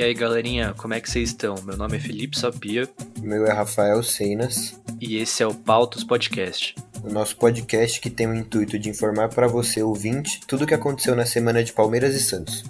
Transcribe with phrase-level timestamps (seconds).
[0.00, 1.54] E aí, galerinha, como é que vocês estão?
[1.62, 2.88] Meu nome é Felipe Sapia.
[3.20, 4.80] Meu é Rafael Seinas.
[4.98, 6.74] E esse é o Pautos Podcast.
[7.04, 10.72] O nosso podcast que tem o intuito de informar para você, ouvinte, tudo o que
[10.72, 12.64] aconteceu na semana de Palmeiras e Santos.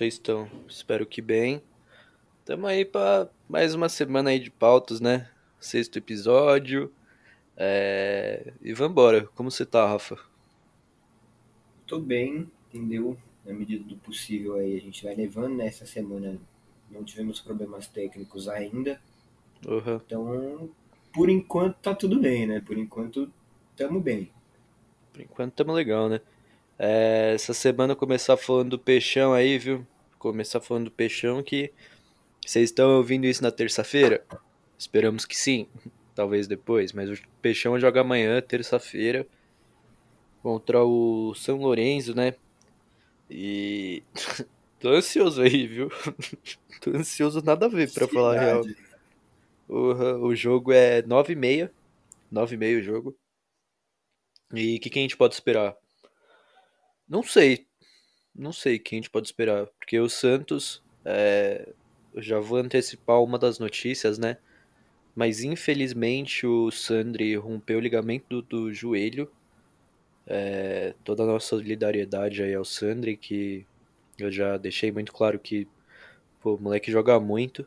[0.00, 0.48] Vocês estão?
[0.66, 1.60] Espero que bem.
[2.46, 5.28] Tamo aí pra mais uma semana aí de pautas, né?
[5.58, 6.90] Sexto episódio.
[7.54, 8.54] É...
[8.62, 9.26] E vambora.
[9.34, 10.18] Como você tá, Rafa?
[11.86, 13.14] Tô bem, entendeu?
[13.44, 16.38] Na medida do possível aí a gente vai levando nessa semana.
[16.90, 18.98] Não tivemos problemas técnicos ainda.
[19.68, 19.96] Uhum.
[19.96, 20.70] Então,
[21.12, 22.62] por enquanto tá tudo bem, né?
[22.62, 23.30] Por enquanto
[23.76, 24.30] tamo bem.
[25.12, 26.22] Por enquanto tamo legal, né?
[26.82, 29.86] É, essa semana começar falando do peixão aí, viu?
[30.18, 31.70] Começar falando do peixão que
[32.42, 34.24] vocês estão ouvindo isso na terça-feira?
[34.78, 35.68] Esperamos que sim.
[36.16, 39.26] Talvez depois, mas o peixão joga amanhã, terça-feira,
[40.42, 42.34] contra o São Lourenço, né?
[43.28, 44.02] E
[44.80, 45.90] tô ansioso aí, viu?
[46.80, 48.62] tô ansioso nada a ver pra falar a real.
[49.68, 51.70] O, o jogo é 9h30.
[52.32, 53.16] 9h30 o jogo.
[54.54, 55.76] E o que, que a gente pode esperar?
[57.10, 57.66] Não sei.
[58.32, 59.66] Não sei quem a gente pode esperar.
[59.78, 60.80] Porque o Santos.
[61.04, 61.68] É,
[62.14, 64.36] eu já vou antecipar uma das notícias, né?
[65.14, 69.28] Mas infelizmente o Sandri rompeu o ligamento do, do joelho.
[70.24, 73.66] É, toda a nossa solidariedade aí ao Sandri, que
[74.16, 75.66] eu já deixei muito claro que
[76.40, 77.66] pô, o moleque joga muito.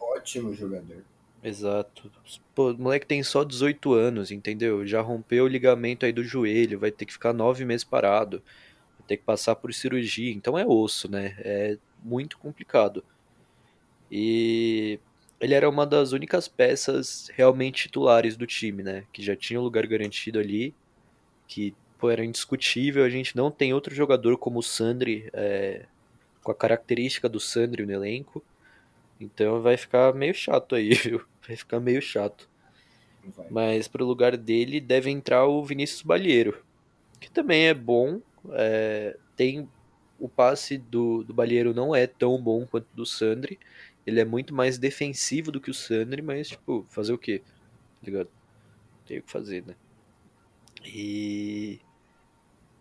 [0.00, 1.04] Ótimo jogador.
[1.42, 2.10] Exato.
[2.54, 4.86] Pô, o moleque tem só 18 anos, entendeu?
[4.86, 8.42] Já rompeu o ligamento aí do joelho, vai ter que ficar nove meses parado,
[9.06, 11.34] ter que passar por cirurgia, então é osso, né?
[11.38, 13.04] É muito complicado.
[14.10, 14.98] E
[15.40, 19.04] ele era uma das únicas peças realmente titulares do time, né?
[19.12, 20.74] Que já tinha o lugar garantido ali,
[21.48, 23.04] que pô, era indiscutível.
[23.04, 25.86] A gente não tem outro jogador como o Sandri, é,
[26.42, 28.42] com a característica do Sandri no elenco.
[29.20, 31.24] Então vai ficar meio chato aí, viu?
[31.46, 32.48] Vai ficar meio chato.
[33.36, 33.46] Vai.
[33.50, 36.62] Mas pro lugar dele deve entrar o Vinícius Balheiro,
[37.20, 38.20] que também é bom.
[38.50, 39.68] É, tem
[40.18, 43.58] o passe do, do Balheiro não é tão bom quanto do Sandri.
[44.06, 47.40] Ele é muito mais defensivo do que o Sandri, mas, tipo, fazer o quê?
[47.40, 48.28] Tá ligado?
[49.06, 49.74] Tem o que fazer, né?
[50.84, 51.80] E.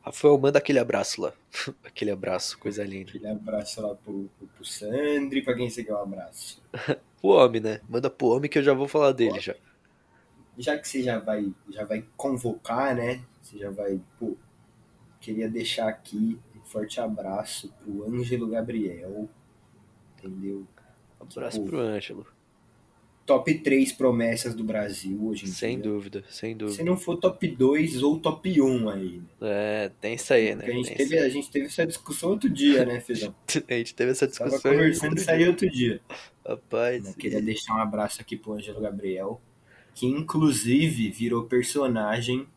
[0.04, 1.34] Rafael, manda aquele abraço lá.
[1.84, 3.10] aquele abraço, coisa linda.
[3.10, 6.62] Aquele abraço lá pro, pro, pro Sandri, pra quem você quer um abraço.
[7.24, 7.82] O homem, né?
[7.88, 9.56] Manda pro homem que eu já vou falar dele já.
[10.58, 13.24] Já que você já vai, já vai convocar, né?
[13.44, 14.36] Você já vai, pô,
[15.22, 19.30] queria deixar aqui um forte abraço pro Ângelo Gabriel,
[20.18, 20.68] entendeu?
[21.20, 22.26] Abraço Tipo, pro Ângelo.
[23.24, 25.84] Top 3 promessas do Brasil hoje em Sem dia.
[25.90, 26.84] dúvida, sem Se dúvida.
[26.84, 29.24] não for top 2 ou top 1 aí, né?
[29.42, 30.66] É, tem isso aí, né?
[30.66, 33.34] A gente, Tem teve, a gente teve essa discussão outro dia, né, Fezão?
[33.56, 33.64] aí.
[33.70, 34.72] A gente teve essa Tava discussão.
[34.72, 36.02] conversando outro isso aí outro dia.
[36.46, 39.40] Rapaz, Eu queria deixar um abraço aqui pro Ângelo Gabriel,
[39.94, 42.48] que inclusive virou personagem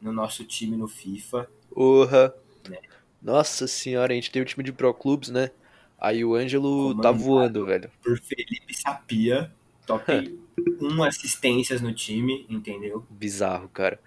[0.00, 1.48] no nosso time no FIFA.
[1.70, 2.34] Porra.
[2.68, 2.78] Né?
[3.22, 5.50] Nossa senhora, a gente tem o time de Pro Clubes, né?
[5.98, 7.18] Aí o Ângelo tá Comandado.
[7.18, 7.90] voando, velho.
[8.02, 9.50] Por Felipe Sapia,
[9.86, 10.38] top
[10.80, 13.04] 1 assistências no time, entendeu?
[13.10, 13.98] Bizarro, cara.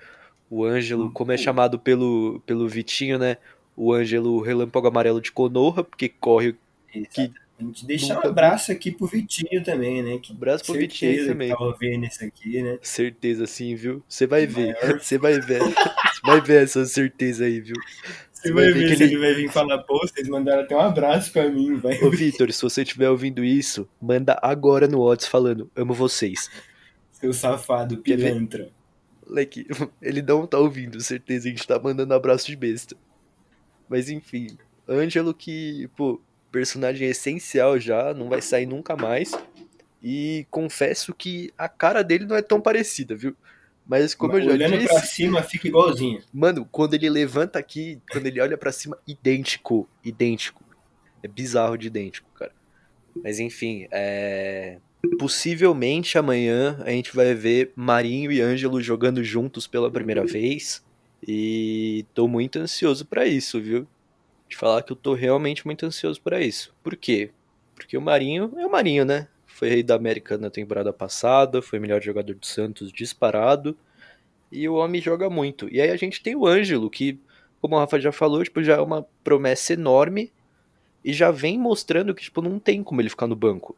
[0.50, 3.38] O Ângelo, como é chamado pelo, pelo Vitinho, né?
[3.76, 6.56] O Ângelo relâmpago amarelo de Conorra, porque corre.
[7.60, 7.86] Exatamente.
[7.86, 10.18] Deixar nunca um abraço aqui pro Vitinho também, né?
[10.18, 11.50] Que Abraço pro Vitinho também.
[11.50, 12.80] tava vendo isso aqui, né?
[12.82, 14.02] Certeza, sim, viu?
[14.08, 14.76] Você vai ver.
[15.00, 15.60] Você vai ver.
[15.60, 17.76] Você vai ver essa certeza aí, viu?
[18.32, 20.80] Você vai ver que se ele- ele vai vir falar, pô, vocês mandaram até um
[20.80, 22.02] abraço pra mim, vai.
[22.02, 26.50] Ô, Vitor, se você estiver ouvindo isso, manda agora no Whats falando, amo vocês.
[27.12, 28.70] Seu safado, pilantra.
[29.28, 29.68] Moleque,
[30.02, 32.96] ele não tá ouvindo, certeza, a gente tá mandando abraço de besta.
[33.90, 34.58] Mas enfim,
[34.88, 39.32] Ângelo que, pô, personagem essencial já, não vai sair nunca mais.
[40.02, 43.36] E confesso que a cara dele não é tão parecida, viu?
[43.86, 46.22] Mas como eu já Olhando disse, pra cima, fica igualzinho.
[46.32, 50.64] mano, quando ele levanta aqui, quando ele olha pra cima, idêntico, idêntico.
[51.24, 52.52] É bizarro de idêntico, cara.
[53.24, 54.78] Mas enfim, é...
[55.18, 60.84] possivelmente amanhã a gente vai ver Marinho e Ângelo jogando juntos pela primeira vez.
[61.28, 63.88] E tô muito ansioso pra isso, viu?
[64.50, 66.76] De falar que eu tô realmente muito ansioso pra isso.
[66.84, 67.32] Por quê?
[67.76, 69.28] Porque o Marinho é o Marinho, né?
[69.46, 73.78] Foi rei da América na temporada passada, foi melhor jogador do Santos disparado.
[74.52, 75.70] e o homem joga muito.
[75.74, 77.20] E aí a gente tem o Ângelo, que,
[77.62, 80.32] como o Rafa já falou, tipo, já é uma promessa enorme
[81.04, 83.76] e já vem mostrando que, tipo, não tem como ele ficar no banco.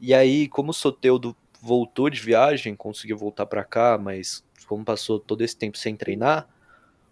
[0.00, 5.18] E aí, como o Soteudo voltou de viagem, conseguiu voltar para cá, mas como passou
[5.20, 6.48] todo esse tempo sem treinar,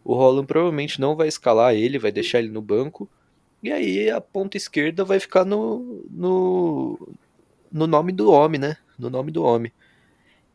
[0.04, 3.08] o Roland provavelmente não vai escalar ele, vai deixar ele no banco.
[3.62, 7.08] E aí a ponta esquerda vai ficar no, no,
[7.70, 8.76] no nome do homem, né?
[8.98, 9.72] No nome do homem.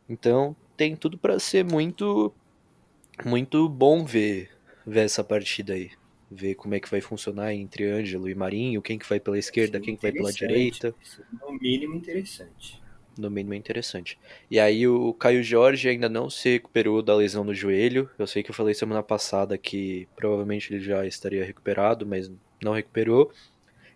[0.08, 2.32] Então tem tudo para ser muito
[3.24, 4.50] muito bom ver
[4.86, 5.90] ver essa partida aí.
[6.30, 9.80] Ver como é que vai funcionar entre Ângelo e Marinho, quem que vai pela esquerda,
[9.80, 10.94] quem que vai pela direita.
[11.40, 12.82] No mínimo interessante.
[13.18, 14.18] No mínimo interessante.
[14.50, 18.10] E aí o Caio Jorge ainda não se recuperou da lesão no joelho.
[18.18, 22.30] Eu sei que eu falei semana passada que provavelmente ele já estaria recuperado, mas
[22.62, 23.32] não recuperou.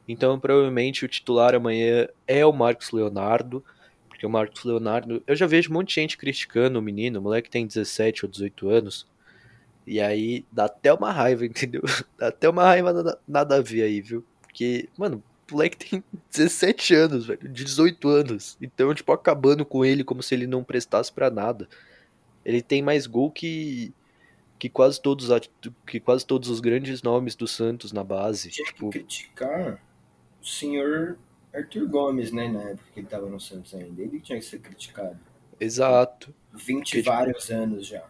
[0.09, 3.63] Então provavelmente o titular amanhã é o Marcos Leonardo.
[4.09, 5.23] Porque o Marcos Leonardo.
[5.27, 7.21] Eu já vejo um monte de gente criticando o menino.
[7.21, 9.07] O moleque tem 17 ou 18 anos.
[9.87, 11.83] E aí dá até uma raiva, entendeu?
[12.19, 14.25] Dá até uma raiva nada, nada a ver aí, viu?
[14.43, 17.49] Porque, mano, moleque tem 17 anos, velho.
[17.49, 18.57] 18 anos.
[18.61, 21.69] Então, tipo, acabando com ele como se ele não prestasse para nada.
[22.45, 23.93] Ele tem mais gol que.
[24.59, 25.29] Que quase todos,
[25.87, 28.51] que quase todos os grandes nomes do Santos na base.
[28.51, 28.91] Tinha tipo...
[28.91, 29.83] que criticar
[30.39, 31.19] o senhor
[31.55, 32.47] Arthur Gomes, né?
[32.49, 34.03] Na época que ele tava no Santos ainda.
[34.03, 35.19] Ele tinha que ser criticado.
[35.59, 36.35] Exato.
[36.53, 37.55] 20 porque, vários tipo...
[37.55, 38.07] anos já.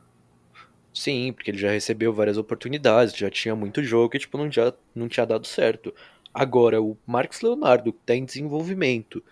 [0.93, 4.73] Sim, porque ele já recebeu várias oportunidades, já tinha muito jogo que tipo, não, já,
[4.95, 5.95] não tinha dado certo.
[6.33, 9.23] Agora, o Marcos Leonardo, que tá em desenvolvimento,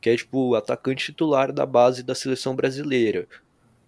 [0.00, 3.26] que é tipo o atacante titular da base da seleção brasileira.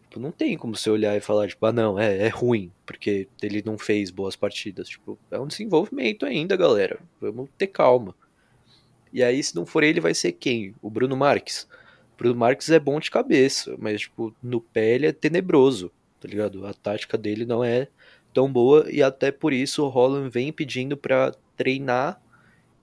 [0.09, 3.29] Tipo, não tem como você olhar e falar, tipo, ah não, é, é ruim, porque
[3.43, 4.89] ele não fez boas partidas.
[4.89, 6.99] Tipo, é um desenvolvimento ainda, galera.
[7.21, 8.15] Vamos ter calma.
[9.13, 10.75] E aí, se não for ele, vai ser quem?
[10.83, 11.69] O Bruno Marques.
[12.15, 16.29] O Bruno Marques é bom de cabeça, mas, tipo, no pé ele é tenebroso tá
[16.29, 16.67] ligado?
[16.67, 17.89] A tática dele não é
[18.33, 22.21] tão boa e até por isso o Holland vem pedindo para treinar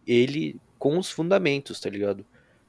[0.08, 2.26] ele com os fundamentos, tá ligado?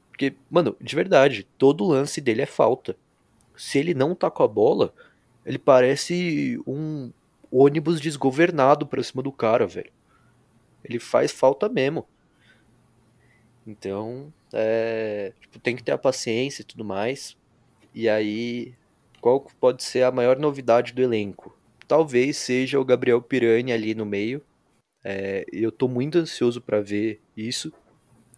[0.08, 2.96] Porque, mano, de verdade, todo lance dele é falta.
[3.56, 4.94] Se ele não tá com a bola,
[5.44, 7.12] ele parece um
[7.50, 9.92] ônibus desgovernado pra cima do cara, velho.
[10.84, 12.06] Ele faz falta mesmo.
[13.66, 17.36] Então, é, tipo, tem que ter a paciência e tudo mais.
[17.94, 18.74] E aí,
[19.20, 21.56] qual pode ser a maior novidade do elenco?
[21.88, 24.42] Talvez seja o Gabriel Pirani ali no meio.
[25.04, 27.70] É, eu tô muito ansioso para ver isso,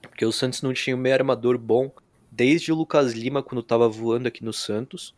[0.02, 1.92] porque o Santos não tinha um meio armador bom
[2.30, 5.14] desde o Lucas Lima quando tava voando aqui no Santos,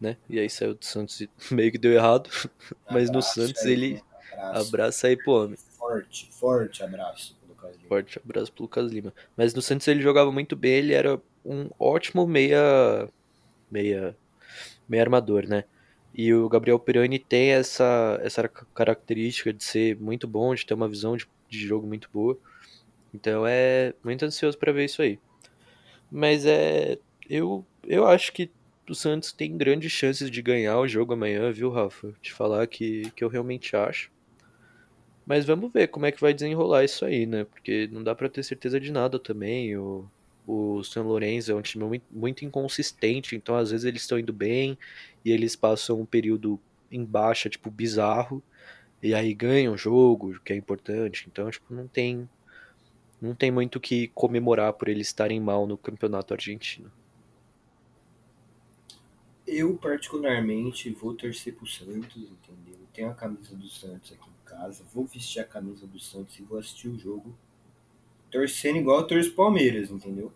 [0.00, 0.16] né?
[0.28, 2.28] E aí saiu do Santos e meio que deu errado,
[2.90, 4.68] mas no Santos aí, ele abraço.
[4.68, 5.56] abraça aí pro homem.
[5.56, 7.88] Forte, forte abraço pro Lucas Lima.
[7.88, 9.14] Forte abraço pro Lucas Lima.
[9.36, 13.08] Mas no Santos ele jogava muito bem, ele era um ótimo meia
[13.70, 14.16] meia
[14.88, 15.64] meio armador, né?
[16.14, 20.88] E o Gabriel Pirani tem essa, essa característica de ser muito bom, de ter uma
[20.88, 22.38] visão de, de jogo muito boa.
[23.12, 25.18] Então é muito ansioso para ver isso aí.
[26.10, 26.98] Mas é.
[27.28, 28.50] Eu, eu acho que
[28.88, 32.12] o Santos tem grandes chances de ganhar o jogo amanhã, viu, Rafa?
[32.20, 34.12] Te falar que, que eu realmente acho.
[35.26, 37.44] Mas vamos ver como é que vai desenrolar isso aí, né?
[37.44, 39.76] Porque não dá para ter certeza de nada também.
[39.76, 40.08] O,
[40.46, 44.32] o São Lourenço é um time muito, muito inconsistente, então às vezes eles estão indo
[44.32, 44.78] bem
[45.24, 46.60] e eles passam um período
[46.90, 48.42] em baixa, tipo, bizarro,
[49.02, 51.26] e aí ganham o jogo, que é importante.
[51.28, 52.28] Então, tipo, não tem
[53.20, 56.92] não tem muito que comemorar por eles estarem mal no campeonato argentino.
[59.46, 62.78] Eu, particularmente, vou torcer pro Santos, entendeu?
[62.92, 66.42] Tenho a camisa do Santos aqui em casa, vou vestir a camisa do Santos e
[66.42, 67.34] vou assistir o jogo
[68.34, 70.32] torcendo igual eu torço Palmeiras, entendeu?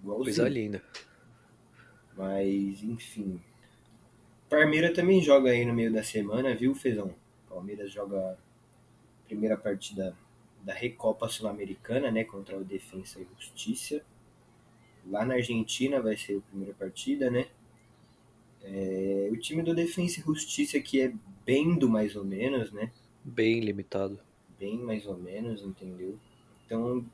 [0.00, 0.36] Igualzinho.
[0.36, 0.80] Coisa linda.
[2.16, 3.40] Mas, enfim.
[4.48, 7.12] Palmeiras também joga aí no meio da semana, viu, Fezão?
[7.48, 8.36] Palmeiras joga a
[9.26, 10.16] primeira partida
[10.62, 14.00] da Recopa Sul-Americana, né, contra o Defensa e Justiça.
[15.08, 17.48] Lá na Argentina vai ser a primeira partida, né?
[18.62, 21.12] É, o time do Defensa e Justiça aqui é
[21.44, 22.92] bem do mais ou menos, né?
[23.24, 24.20] Bem limitado.
[24.56, 26.16] Bem mais ou menos, entendeu?
[26.64, 27.04] Então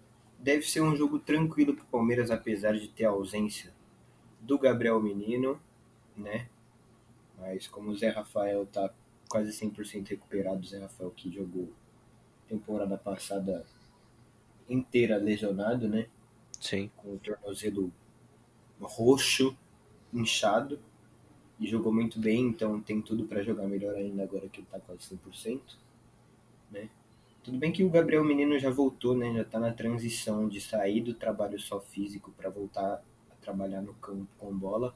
[0.47, 3.75] deve ser um jogo tranquilo para o Palmeiras, apesar de ter a ausência
[4.41, 5.61] do Gabriel Menino,
[6.17, 6.49] né?
[7.37, 8.95] Mas como o Zé Rafael tá
[9.29, 11.69] quase 100% recuperado, o Zé Rafael que jogou
[12.47, 13.67] temporada passada
[14.69, 16.07] inteira lesionado, né?
[16.61, 16.93] Sim.
[16.97, 17.93] Com o tornozelo
[18.81, 19.59] roxo,
[20.15, 20.79] inchado,
[21.59, 24.79] e jogou muito bem, então tem tudo para jogar melhor ainda agora que ele tá
[24.79, 25.61] quase 100%,
[26.71, 26.89] né?
[27.47, 29.33] Tudo bem que o Gabriel Menino já voltou, né?
[29.33, 33.01] Já tá na transição de sair do trabalho só físico para voltar
[33.31, 34.93] a trabalhar no campo com bola.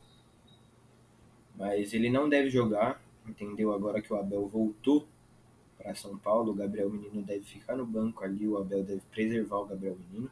[1.56, 3.72] Mas ele não deve jogar, entendeu?
[3.72, 5.06] Agora que o Abel voltou
[5.78, 9.58] para São Paulo, o Gabriel Menino deve ficar no banco ali, o Abel deve preservar
[9.58, 10.28] o Gabriel Menino.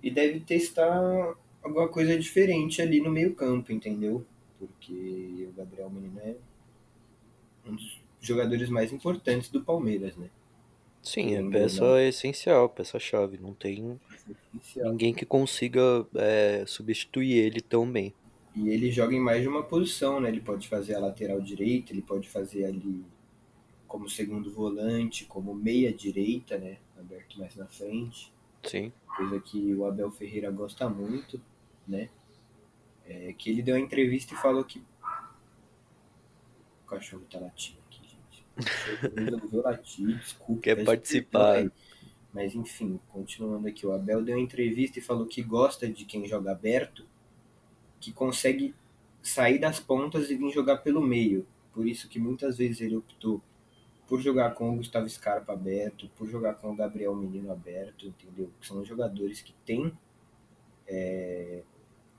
[0.00, 1.34] E deve testar
[1.64, 4.24] alguma coisa diferente ali no meio-campo, entendeu?
[4.56, 6.36] Porque o Gabriel Menino é
[7.66, 10.30] um dos jogadores mais importantes do Palmeiras, né?
[11.02, 11.98] Sim, é peça não.
[11.98, 13.38] essencial, peça-chave.
[13.38, 13.98] Não tem
[14.54, 14.90] Essencial.
[14.90, 18.14] ninguém que consiga é, substituir ele tão bem.
[18.54, 20.28] E ele joga em mais de uma posição, né?
[20.28, 23.04] Ele pode fazer a lateral direita, ele pode fazer ali
[23.86, 26.78] como segundo volante, como meia direita, né?
[26.98, 28.32] Aberto mais na frente.
[28.64, 28.92] Sim.
[29.16, 31.40] Coisa que o Abel Ferreira gosta muito,
[31.88, 32.10] né?
[33.06, 34.82] É que ele deu uma entrevista e falou que.
[36.84, 37.79] O cachorro tá latindo
[39.52, 40.62] latir, desculpa.
[40.62, 41.70] Quer participar.
[42.32, 46.26] Mas enfim, continuando aqui, o Abel deu uma entrevista e falou que gosta de quem
[46.28, 47.04] joga aberto,
[48.00, 48.74] que consegue
[49.22, 51.46] sair das pontas e vir jogar pelo meio.
[51.72, 53.42] Por isso que muitas vezes ele optou
[54.06, 58.50] por jogar com o Gustavo Scarpa aberto, por jogar com o Gabriel Menino aberto, entendeu?
[58.60, 59.92] Que são jogadores que têm
[60.86, 61.62] é,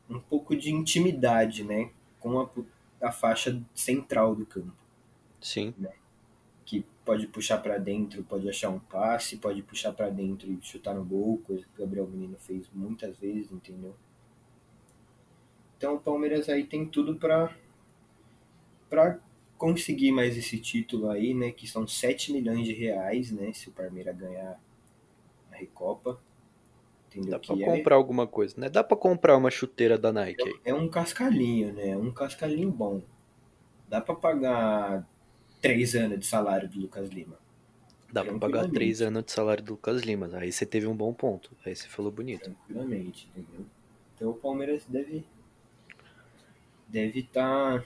[0.10, 1.92] um pouco de intimidade, né?
[2.20, 2.50] Com a,
[3.02, 4.82] a faixa central do campo
[5.42, 5.72] Sim.
[5.72, 5.82] que
[7.06, 11.04] pode puxar pra dentro, pode achar um passe, pode puxar pra dentro e chutar no
[11.04, 13.96] gol, coisa que o Gabriel Menino fez muitas vezes, entendeu?
[15.78, 17.56] Então o Palmeiras aí tem tudo pra
[18.90, 19.20] para
[19.58, 23.72] conseguir mais esse título aí, né, que são 7 milhões de reais, né, se o
[23.72, 24.60] Palmeiras ganhar
[25.52, 26.20] a Recopa.
[27.08, 27.32] Entendeu?
[27.32, 28.70] Dá pra que é, comprar alguma coisa, né?
[28.70, 30.60] Dá pra comprar uma chuteira da Nike aí.
[30.64, 31.98] é um cascalhinho, né?
[31.98, 33.02] Um cascalhinho bom.
[33.90, 35.06] Dá pra pagar
[35.62, 37.38] 3 anos de salário do Lucas Lima.
[38.12, 40.30] Dá pra pagar três anos de salário do Lucas Lima.
[40.34, 41.52] Aí você teve um bom ponto.
[41.66, 42.44] Aí você falou bonito.
[42.44, 43.66] tranquilamente, entendeu?
[44.16, 45.24] Então o Palmeiras deve
[46.88, 47.86] deve estar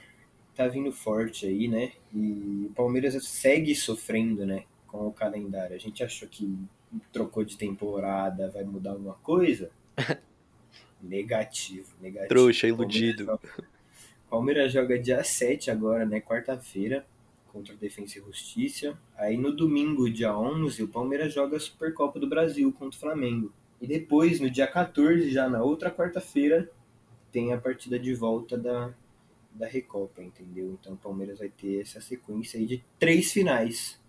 [0.56, 1.92] tá, vindo forte aí, né?
[2.12, 5.76] E o Palmeiras segue sofrendo, né, com o calendário.
[5.76, 6.58] A gente achou que
[7.14, 9.70] trocou de temporada, vai mudar alguma coisa?
[11.02, 12.30] negativo, negativo.
[12.30, 13.26] Trouxa, O Palmeiras iludido.
[13.26, 13.70] joga-
[14.28, 17.06] Palmeiras joga dia 7 agora, né, quarta-feira,
[17.56, 19.00] contra o Defensa e Justiça.
[19.16, 23.54] Aí no domingo, dia 11, o Palmeiras joga a Supercopa do Brasil contra o Flamengo.
[23.80, 26.70] E depois, no dia 14, já na outra quarta-feira,
[27.32, 28.94] tem a partida de volta da,
[29.54, 30.78] da Recopa, entendeu?
[30.80, 34.02] Então o Palmeiras vai ter essa sequência aí de três finais.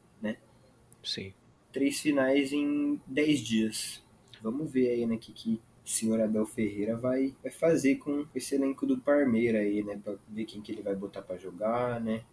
[1.05, 1.33] Sim.
[1.73, 4.05] Três finais em 10 dias.
[4.43, 8.27] Vamos ver aí, né, o que, que o senhor Abel Ferreira vai, vai fazer com
[8.35, 10.01] esse elenco do Parmeira aí, né?
[10.03, 12.25] Pra ver quem que ele vai botar pra jogar, né?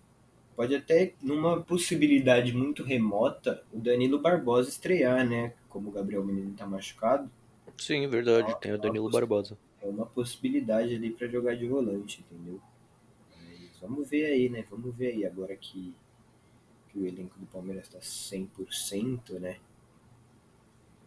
[0.55, 5.53] Pode até, numa possibilidade muito remota, o Danilo Barbosa estrear, né?
[5.67, 7.29] Como o Gabriel Menino tá machucado.
[7.77, 8.51] Sim, verdade.
[8.51, 9.57] Ó, Tem o Danilo Barbosa.
[9.81, 12.61] É uma possibilidade ali pra jogar de volante, entendeu?
[13.35, 14.63] Mas vamos ver aí, né?
[14.69, 15.95] Vamos ver aí agora que,
[16.89, 19.57] que o elenco do Palmeiras tá 100%, né?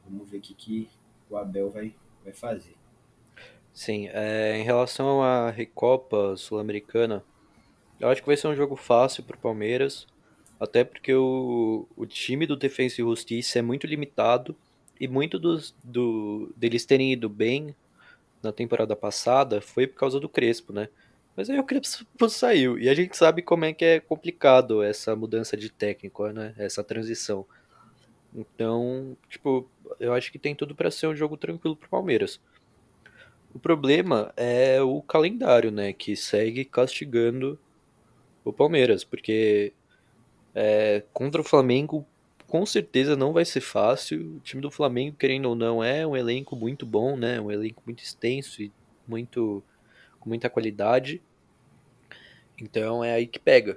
[0.05, 0.89] Vamos ver o que, que
[1.31, 2.75] o Abel vai, vai fazer.
[3.73, 7.23] Sim, é, em relação à Recopa Sul-Americana,
[8.01, 10.07] eu acho que vai ser um jogo fácil pro Palmeiras,
[10.59, 14.57] até porque o, o time do Defensa e Justiça é muito limitado
[15.01, 17.75] e muito dos, do, deles terem ido bem
[18.43, 20.89] na temporada passada foi por causa do Crespo, né?
[21.37, 25.15] Mas aí o Crespo saiu e a gente sabe como é que é complicado essa
[25.15, 26.55] mudança de técnico, né?
[26.57, 27.45] Essa transição.
[28.35, 32.41] Então, tipo, eu acho que tem tudo pra ser um jogo tranquilo pro Palmeiras.
[33.55, 35.93] O problema é o calendário, né?
[35.93, 37.59] Que segue castigando
[38.51, 39.73] o Palmeiras, porque
[40.55, 42.07] é, contra o Flamengo
[42.47, 44.37] com certeza não vai ser fácil.
[44.37, 47.41] O time do Flamengo, querendo ou não, é um elenco muito bom, né?
[47.41, 48.73] Um elenco muito extenso e
[49.07, 49.63] muito
[50.21, 51.21] com muita qualidade.
[52.61, 53.77] Então é aí que pega.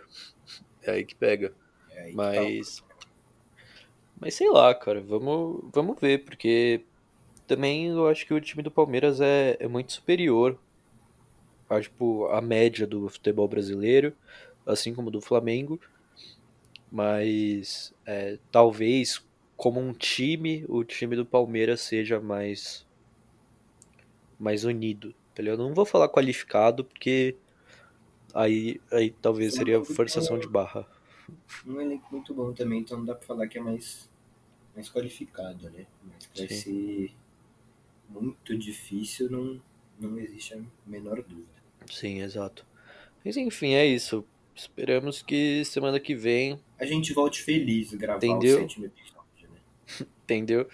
[0.83, 1.51] É aí que pega.
[1.91, 2.83] É aí que Mas.
[4.19, 6.81] Mas sei lá, cara, vamos, vamos ver, porque
[7.47, 10.59] também eu acho que o time do Palmeiras é, é muito superior
[11.69, 14.13] a, tipo, a média do futebol brasileiro,
[14.69, 15.79] assim como do Flamengo.
[16.91, 19.23] Mas é, talvez,
[19.55, 22.85] como um time, o time do Palmeiras seja mais,
[24.39, 25.13] mais unido.
[25.35, 25.61] tá ligado?
[25.61, 27.35] Eu não vou falar qualificado, porque
[28.33, 30.87] aí, aí talvez seria forçação de barra.
[31.65, 34.09] um elenco muito bom também, então não dá pra falar que é mais,
[34.75, 35.85] mais qualificado, né?
[36.03, 36.55] Mas vai Sim.
[36.55, 37.11] ser
[38.09, 39.61] muito difícil, não,
[39.99, 41.47] não existe a menor dúvida.
[41.91, 42.65] Sim, exato.
[43.23, 44.25] Mas enfim, é isso.
[44.59, 48.57] Esperamos que semana que vem A gente volte feliz gravar Entendeu?
[48.57, 49.59] o sétimo episódio, né?
[50.23, 50.67] entendeu?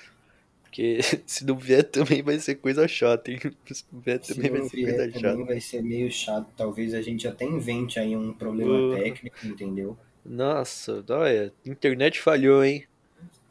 [0.63, 3.39] Porque se não vier também vai ser coisa chata, hein?
[3.71, 5.43] Se não vier Se também vai ser coisa também chata.
[5.45, 6.47] vai ser meio chato.
[6.57, 9.03] Talvez a gente até invente aí um problema Porra.
[9.03, 9.97] técnico, entendeu?
[10.25, 12.83] Nossa, olha, internet falhou, hein?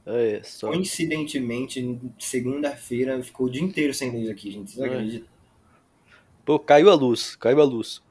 [0.05, 0.67] Olha só.
[0.69, 4.73] Coincidentemente, segunda-feira ficou o dia inteiro sem luz aqui, gente.
[4.73, 4.89] Vocês É.
[4.93, 5.29] acreditam?
[6.45, 8.03] Pô, caiu a luz, caiu a luz.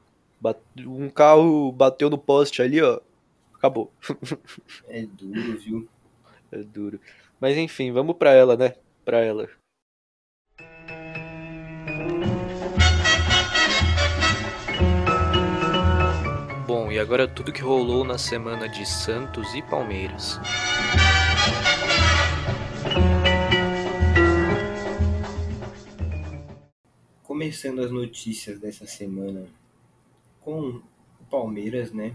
[0.80, 3.00] Um carro bateu no poste ali, ó.
[3.54, 3.90] Acabou.
[4.88, 5.88] É duro, viu?
[6.52, 7.00] É duro.
[7.40, 8.74] Mas enfim, vamos pra ela, né?
[9.04, 9.48] Pra ela.
[16.66, 20.38] Bom, e agora tudo que rolou na semana de Santos e Palmeiras.
[27.22, 29.46] Começando as notícias dessa semana
[30.44, 30.82] com
[31.20, 32.14] o Palmeiras, né?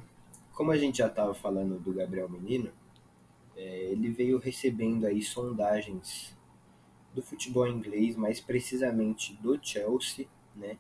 [0.54, 2.72] Como a gente já estava falando do Gabriel Menino,
[3.56, 6.38] é, ele veio recebendo aí sondagens
[7.14, 10.78] do futebol inglês, mais precisamente do Chelsea, né?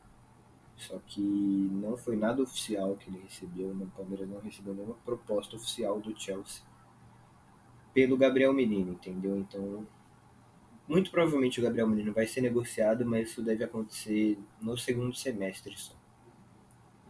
[0.77, 3.85] Só que não foi nada oficial que ele recebeu, né?
[3.85, 6.63] o Palmeiras não recebeu nenhuma proposta oficial do Chelsea
[7.93, 9.37] pelo Gabriel Menino, entendeu?
[9.37, 9.85] Então,
[10.87, 15.77] muito provavelmente o Gabriel Menino vai ser negociado, mas isso deve acontecer no segundo semestre
[15.77, 15.93] só.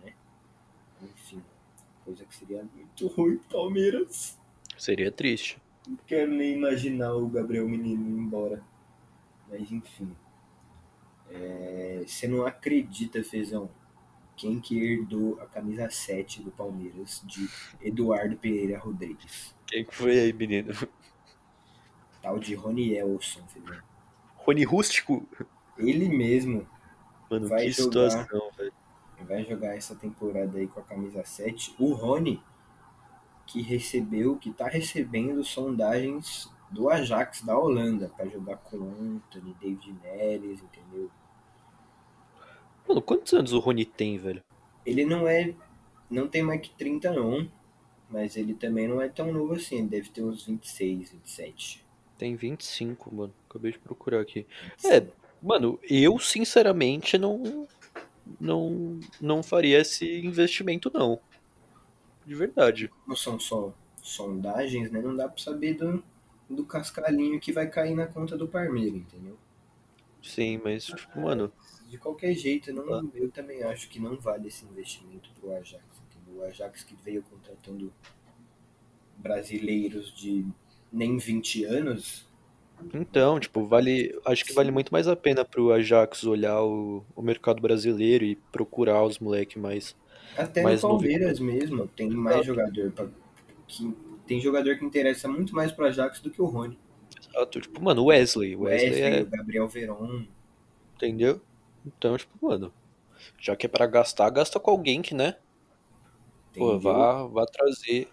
[0.04, 0.14] Né?
[1.04, 1.44] Enfim,
[2.10, 4.38] coisa que seria muito ruim pro Palmeiras.
[4.78, 5.62] Seria triste.
[5.88, 8.64] Não quero nem imaginar o Gabriel Menino indo embora.
[9.48, 10.16] Mas enfim.
[11.30, 13.70] É, Você não acredita, Fezão,
[14.36, 17.48] quem que herdou a camisa 7 do Palmeiras de
[17.82, 19.56] Eduardo Pereira Rodrigues.
[19.68, 20.74] Quem que foi aí, menino?
[22.22, 23.78] Tal de Rony Elson, Fezão.
[24.36, 25.28] Rony Rústico?
[25.78, 26.68] Ele mesmo
[27.30, 28.10] Mano, Vai que jogar.
[28.10, 28.74] situação, velho.
[29.30, 31.76] Vai jogar essa temporada aí com a camisa 7.
[31.78, 32.42] O Rony,
[33.46, 39.96] que recebeu, que tá recebendo sondagens do Ajax da Holanda para jogar com Anthony, David
[40.02, 41.12] Neres, entendeu?
[42.88, 44.44] Mano, quantos anos o Rony tem, velho?
[44.84, 45.54] Ele não é.
[46.10, 47.48] Não tem mais que 30 não.
[48.10, 49.78] Mas ele também não é tão novo assim.
[49.78, 51.86] Ele deve ter uns 26, 27.
[52.18, 53.34] Tem 25, mano.
[53.48, 54.48] Acabei de procurar aqui.
[54.84, 55.06] É,
[55.42, 57.68] mano, eu sinceramente não
[58.40, 61.22] não não faria esse investimento não.
[62.26, 62.92] De verdade.
[63.04, 65.02] Como são só sondagens, né?
[65.02, 66.04] Não dá pra saber do,
[66.50, 69.38] do cascalhinho que vai cair na conta do Parmeira, entendeu?
[70.22, 71.52] Sim, mas tipo, mano,
[71.88, 75.84] De qualquer jeito, não, eu também acho que não vale esse investimento pro Ajax.
[76.10, 76.42] Entendeu?
[76.42, 77.94] O Ajax que veio contratando
[79.18, 80.46] brasileiros de
[80.92, 82.29] nem 20 anos,
[82.94, 87.22] então, tipo, vale, acho que vale muito mais a pena pro Ajax olhar o, o
[87.22, 89.96] mercado brasileiro e procurar os moleque mais
[90.38, 93.08] até Mais no Palmeiras mesmo, tem mais jogador pra,
[93.68, 93.94] que
[94.26, 96.78] tem jogador que interessa muito mais pro Ajax do que o Rony.
[97.20, 100.26] exato, tipo, mano, o Wesley, o O Wesley Wesley, é, o Gabriel Veron,
[100.96, 101.42] entendeu?
[101.86, 102.72] Então, tipo, mano,
[103.40, 105.36] já que é pra gastar, gasta com alguém que, né?
[106.54, 106.80] Pô, entendeu?
[106.80, 108.08] vá, vá trazer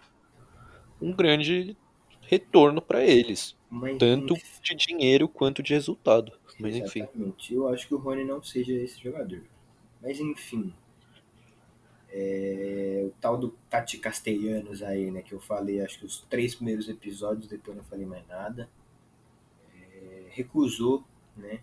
[1.01, 1.77] um grande
[2.27, 6.33] retorno pra eles, Mas, tanto enfim, de dinheiro quanto de resultado.
[6.59, 7.53] Mas enfim, Exatamente.
[7.53, 9.41] Eu acho que o Rony não seja esse jogador.
[10.01, 10.73] Mas enfim.
[12.09, 15.21] É, o tal do Tati Castellanos aí, né?
[15.21, 18.69] Que eu falei, acho que os três primeiros episódios, depois não falei mais nada.
[19.75, 21.03] É, recusou,
[21.35, 21.59] né?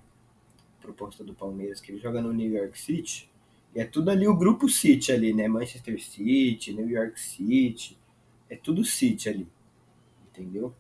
[0.79, 3.29] A proposta do Palmeiras, que ele joga no New York City.
[3.75, 5.49] E é tudo ali o grupo City ali, né?
[5.49, 7.99] Manchester City, New York City.
[8.49, 9.49] É tudo City ali.
[10.35, 10.75] Entendeu?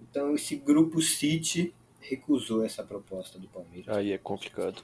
[0.00, 3.94] Então esse grupo City recusou essa proposta do Palmeiras.
[3.94, 4.82] aí é complicado.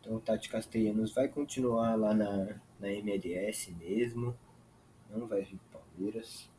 [0.00, 4.36] Então o Tati Castellanos vai continuar lá na, na MLS mesmo.
[5.10, 6.50] Não vai vir pro Palmeiras.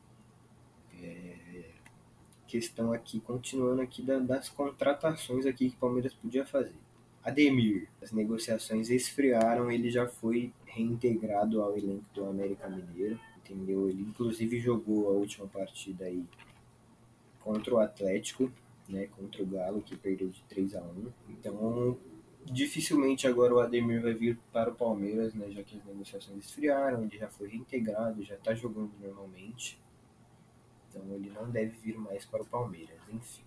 [1.01, 1.65] É,
[2.47, 6.75] questão aqui, continuando aqui da- das contratações aqui que o Palmeiras podia fazer.
[7.23, 13.19] Ademir, as negociações esfriaram, ele já foi reintegrado ao elenco do América Mineiro,
[13.51, 13.89] entendeu?
[13.89, 16.25] Ele inclusive jogou a última partida aí
[17.39, 18.51] contra o Atlético,
[18.89, 21.97] né, contra o Galo, que perdeu de 3 a 1 Então,
[22.43, 27.03] dificilmente agora o Ademir vai vir para o Palmeiras, né, já que as negociações esfriaram,
[27.03, 29.79] ele já foi reintegrado, já está jogando normalmente.
[30.89, 33.43] Então, ele não deve vir mais para o Palmeiras, enfim.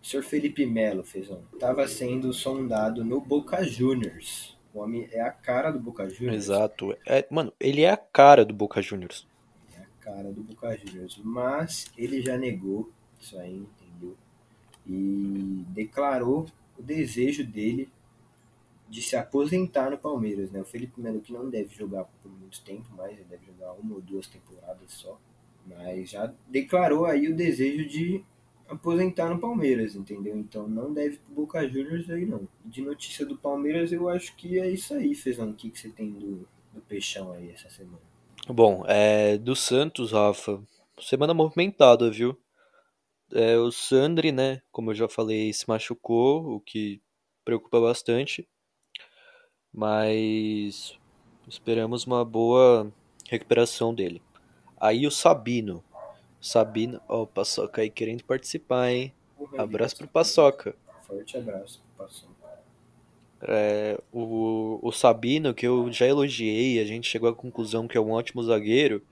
[0.00, 4.57] O senhor Felipe Melo, Fezão, estava sendo sondado no Boca Juniors.
[4.72, 6.36] O homem é a cara do Boca Juniors.
[6.36, 6.96] Exato.
[7.06, 9.26] É, mano, ele é a cara do Boca Juniors.
[9.74, 11.20] É a cara do Boca Juniors.
[11.24, 14.16] Mas ele já negou isso aí, entendeu?
[14.86, 16.46] E declarou
[16.78, 17.90] o desejo dele
[18.88, 20.60] de se aposentar no Palmeiras, né?
[20.60, 23.96] O Felipe Melo que não deve jogar por muito tempo mais, ele deve jogar uma
[23.96, 25.18] ou duas temporadas só.
[25.66, 28.24] Mas já declarou aí o desejo de
[28.68, 30.36] aposentar no Palmeiras, entendeu?
[30.36, 32.46] Então não deve pro Boca Juniors aí não.
[32.64, 35.50] De notícia do Palmeiras, eu acho que é isso aí, Fezão.
[35.50, 37.98] O que, que você tem do, do Peixão aí essa semana?
[38.46, 40.62] Bom, é, do Santos, Rafa,
[41.00, 42.38] semana movimentada, viu?
[43.32, 47.02] É, o Sandri, né, como eu já falei, se machucou, o que
[47.44, 48.48] preocupa bastante,
[49.72, 50.98] mas
[51.46, 52.90] esperamos uma boa
[53.28, 54.22] recuperação dele.
[54.80, 55.84] Aí o Sabino.
[56.40, 59.12] Sabino, ó, o Paçoca aí querendo participar, hein?
[59.36, 60.74] Porra, Abraço pro Paçoca.
[61.02, 62.38] Forte abraço pro Paçoca.
[63.40, 68.00] É, o, o Sabino, que eu já elogiei, a gente chegou à conclusão que é
[68.00, 69.02] um ótimo zagueiro,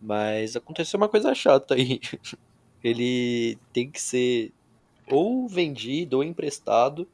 [0.00, 2.00] mas aconteceu uma coisa chata aí.
[2.82, 4.52] Ele tem que ser
[5.08, 7.06] ou vendido ou emprestado,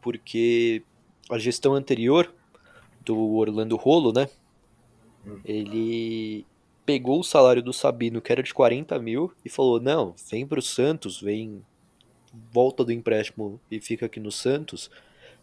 [0.00, 0.82] porque
[1.30, 2.32] a gestão anterior
[3.04, 4.28] do Orlando Rolo, né?
[5.26, 5.40] Hum.
[5.44, 6.46] Ele
[6.84, 10.62] pegou o salário do Sabino, que era de 40 mil, e falou: Não, vem pro
[10.62, 11.64] Santos, vem,
[12.52, 14.90] volta do empréstimo e fica aqui no Santos,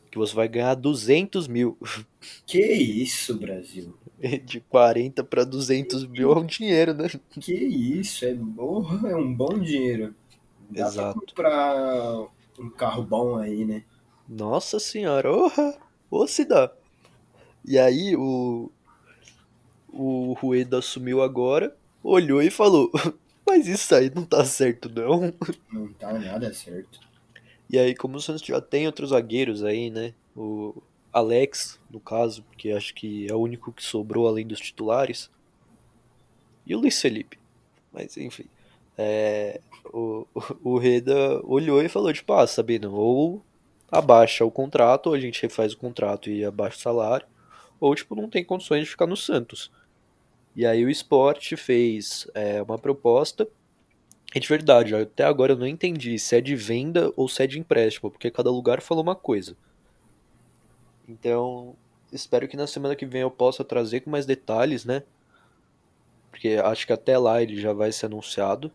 [0.10, 1.78] que você vai ganhar 200 mil.
[2.46, 3.96] Que isso, Brasil?
[4.46, 7.08] De 40 para 200 mil é um dinheiro, né?
[7.40, 8.26] Que isso?
[8.26, 10.14] É, porra, é um bom dinheiro.
[10.70, 11.20] Dá Exato.
[11.34, 13.84] pra comprar um carro bom aí, né?
[14.30, 15.78] Nossa senhora, orra,
[16.10, 16.72] ô se dá.
[17.66, 18.72] E aí o,
[19.92, 22.92] o Rueda assumiu agora, olhou e falou:
[23.46, 25.34] Mas isso aí não tá certo, não.
[25.72, 27.00] Não tá nada certo.
[27.70, 30.14] E aí, como o Santos já tem outros zagueiros aí, né?
[30.36, 35.30] O Alex, no caso, porque acho que é o único que sobrou além dos titulares.
[36.66, 37.40] E o Luiz Felipe.
[37.92, 38.46] Mas enfim.
[38.98, 40.26] É, o,
[40.64, 43.44] o Reda olhou e falou, tipo, ah, Sabino, ou
[43.92, 47.28] abaixa o contrato, ou a gente refaz o contrato e abaixa o salário,
[47.80, 49.72] ou tipo, não tem condições de ficar no Santos.
[50.56, 53.48] E aí o Sport fez é, uma proposta.
[54.34, 57.48] E de verdade, até agora eu não entendi se é de venda ou se é
[57.48, 59.56] de empréstimo, porque cada lugar falou uma coisa.
[61.08, 61.76] Então,
[62.12, 65.04] espero que na semana que vem eu possa trazer com mais detalhes, né?
[66.30, 68.72] Porque acho que até lá ele já vai ser anunciado.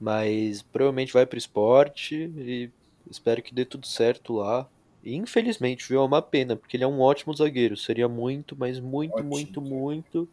[0.00, 2.70] Mas provavelmente vai pro esporte e
[3.10, 4.68] espero que dê tudo certo lá.
[5.08, 7.78] E infelizmente, viu, é uma pena, porque ele é um ótimo zagueiro.
[7.78, 9.80] Seria muito, mas muito, muito, Ótimo.
[9.80, 10.28] muito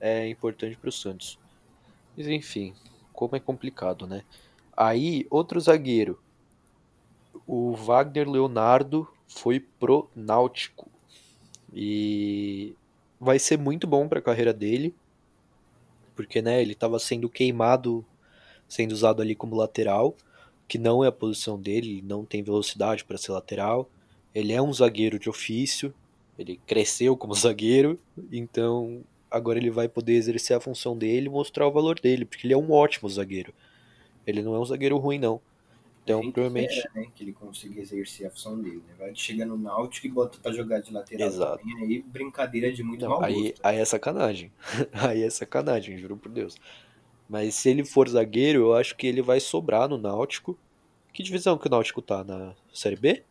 [0.00, 1.38] é, importante pro Santos.
[2.16, 2.74] Mas enfim,
[3.12, 4.24] como é complicado, né?
[4.76, 6.20] Aí, outro zagueiro.
[7.46, 10.90] O Wagner Leonardo foi pro Náutico.
[11.72, 12.74] E
[13.20, 14.92] vai ser muito bom para a carreira dele,
[16.16, 18.04] porque né, ele estava sendo queimado,
[18.68, 20.16] sendo usado ali como lateral,
[20.68, 23.90] que não é a posição dele, ele não tem velocidade para ser lateral.
[24.34, 25.92] Ele é um zagueiro de ofício,
[26.38, 27.98] ele cresceu como zagueiro,
[28.30, 32.46] então agora ele vai poder exercer a função dele e mostrar o valor dele, porque
[32.46, 33.52] ele é um ótimo zagueiro.
[34.26, 35.40] Ele não é um zagueiro ruim, não.
[36.04, 36.74] Então, provavelmente.
[36.74, 38.82] espera, né, que ele consiga exercer a função dele.
[38.88, 38.94] Né?
[38.98, 41.58] Vai chegar no Náutico e bota pra jogar de lateral Exato.
[41.58, 41.84] também.
[41.84, 43.60] Aí brincadeira de muito Não, aí, gosto.
[43.62, 44.50] aí é sacanagem.
[44.92, 46.56] Aí é sacanagem, juro por Deus.
[47.28, 50.58] Mas se ele for zagueiro, eu acho que ele vai sobrar no Náutico.
[51.12, 52.24] Que divisão que o Náutico tá?
[52.24, 53.22] Na Série B?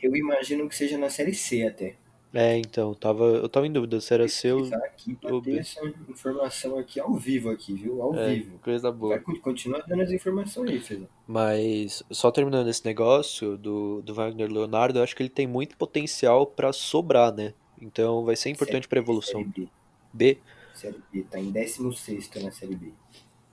[0.00, 1.96] Eu imagino que seja na Série C até.
[2.32, 5.58] É, então, tava, eu tava em dúvida se era seu aqui pra ou ter B.
[5.58, 8.02] essa informação aqui ao vivo aqui, viu?
[8.02, 8.58] Ao É, vivo.
[8.58, 9.20] coisa Vai, boa.
[9.20, 11.08] con- continua dando as informações aí, Fezão.
[11.26, 15.76] Mas, só terminando esse negócio do, do Wagner Leonardo, eu acho que ele tem muito
[15.76, 17.54] potencial pra sobrar, né?
[17.80, 19.42] Então vai ser importante pra B, Série evolução.
[19.44, 19.68] B.
[20.12, 20.38] B?
[20.74, 21.22] Série B.
[21.30, 22.92] Tá em 16 na Série B.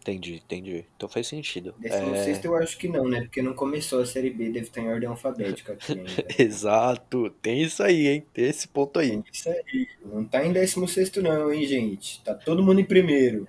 [0.02, 0.84] Entendi, entendi.
[0.98, 1.76] Então faz sentido.
[1.78, 3.22] 16 É, eu acho que não, né?
[3.22, 6.12] Porque não começou a Série B, deve estar em ordem alfabética aqui ainda.
[6.42, 8.26] exato, tem isso aí, hein?
[8.34, 9.12] Tem esse ponto aí.
[9.12, 9.88] É isso aí.
[10.04, 12.20] Não tá em 16 não, hein, gente?
[12.24, 13.48] Tá todo mundo em primeiro.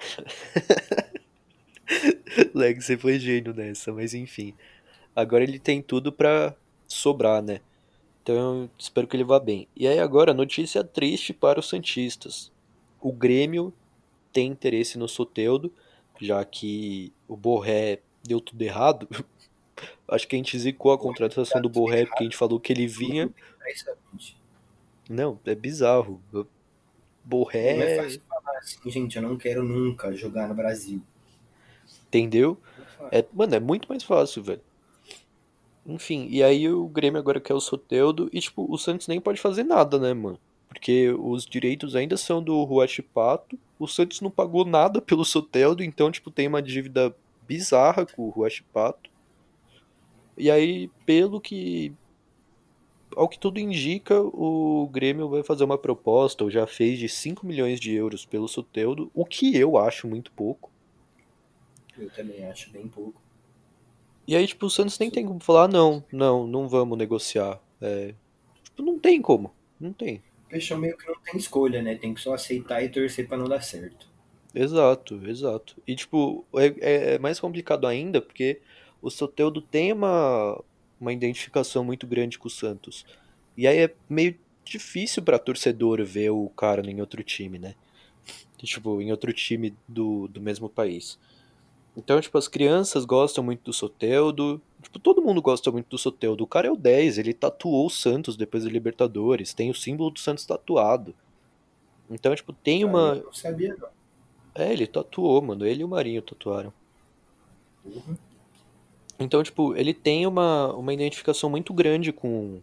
[2.55, 4.53] Leg, você foi gênio nessa, mas enfim.
[5.17, 6.55] Agora ele tem tudo pra
[6.87, 7.61] sobrar, né?
[8.23, 9.67] Então eu espero que ele vá bem.
[9.75, 12.53] E aí agora, notícia triste para os Santistas.
[13.01, 13.73] O Grêmio
[14.33, 15.73] tem interesse no Soteldo,
[16.21, 19.09] já que o Borré deu tudo errado.
[20.07, 22.87] Acho que a gente zicou a contratação do Borré, porque a gente falou que ele
[22.87, 23.31] vinha.
[25.09, 26.21] Não, é bizarro.
[26.33, 26.45] Não é
[27.25, 31.01] Borré, fácil falar assim, gente, eu não quero nunca jogar no Brasil.
[32.07, 32.59] entendeu?
[33.11, 33.21] É.
[33.21, 34.61] É, mano, é muito mais fácil, velho.
[35.87, 39.41] Enfim, e aí o Grêmio agora quer o Soteldo e, tipo, o Santos nem pode
[39.41, 40.39] fazer nada, né, mano?
[40.69, 46.11] Porque os direitos ainda são do Huachipato, o Santos não pagou nada pelo Soteldo, então,
[46.11, 47.15] tipo, tem uma dívida
[47.47, 49.11] bizarra com o Huachipato.
[50.37, 51.93] E aí, pelo que...
[53.15, 57.45] Ao que tudo indica, o Grêmio vai fazer uma proposta, ou já fez, de 5
[57.47, 60.71] milhões de euros pelo Soteldo, o que eu acho muito pouco.
[61.99, 63.21] Eu também acho bem pouco.
[64.27, 67.61] E aí, tipo, o Santos nem tem como falar, "Ah, não, não, não vamos negociar.
[67.81, 68.15] É,
[68.63, 69.53] tipo, não tem como.
[69.79, 70.23] Não tem.
[70.53, 71.95] Peixão meio que não tem escolha, né?
[71.95, 74.07] Tem que só aceitar e torcer pra não dar certo.
[74.55, 75.83] Exato, exato.
[75.87, 78.61] E, tipo, é, é mais complicado ainda porque
[79.01, 80.63] o Soteldo tem uma,
[81.01, 83.07] uma identificação muito grande com o Santos.
[83.57, 87.75] E aí é meio difícil pra torcedor ver o cara em outro time, né?
[88.59, 91.19] Tipo, em outro time do, do mesmo país.
[91.97, 94.61] Então, tipo, as crianças gostam muito do Soteldo.
[94.83, 96.45] Tipo, todo mundo gosta muito do Soteldo.
[96.45, 99.53] O cara é o 10, ele tatuou o Santos depois da Libertadores.
[99.53, 101.15] Tem o símbolo do Santos tatuado.
[102.11, 103.15] Então, tipo, tem Aí eu uma.
[103.17, 103.89] não sabia, não.
[104.55, 105.67] É, ele tatuou, mano.
[105.67, 106.73] Ele e o Marinho tatuaram.
[107.83, 108.19] Porra.
[109.19, 112.61] Então, tipo, ele tem uma, uma identificação muito grande com,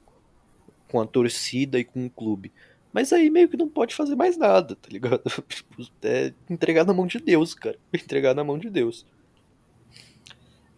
[0.89, 2.51] com a torcida e com o clube.
[2.91, 5.21] Mas aí meio que não pode fazer mais nada, tá ligado?
[5.47, 7.77] Tipo, é entregar na mão de Deus, cara.
[7.93, 9.05] Entregar na mão de Deus.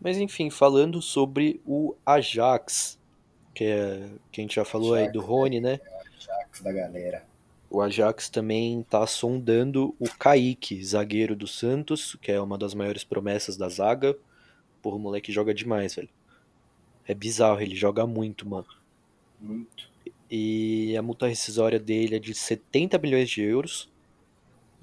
[0.01, 2.99] Mas enfim, falando sobre o Ajax,
[3.53, 5.35] que, é, que a gente já falou aí do Ajax, né?
[5.35, 5.79] Rony, né?
[6.17, 7.25] Ajax da galera.
[7.69, 13.03] O Ajax também tá sondando o Kaique, zagueiro do Santos, que é uma das maiores
[13.03, 14.17] promessas da zaga.
[14.81, 16.09] Porra, o moleque joga demais, velho.
[17.07, 18.67] É bizarro, ele joga muito, mano.
[19.39, 19.89] Muito.
[20.29, 23.89] E a multa rescisória dele é de 70 milhões de euros.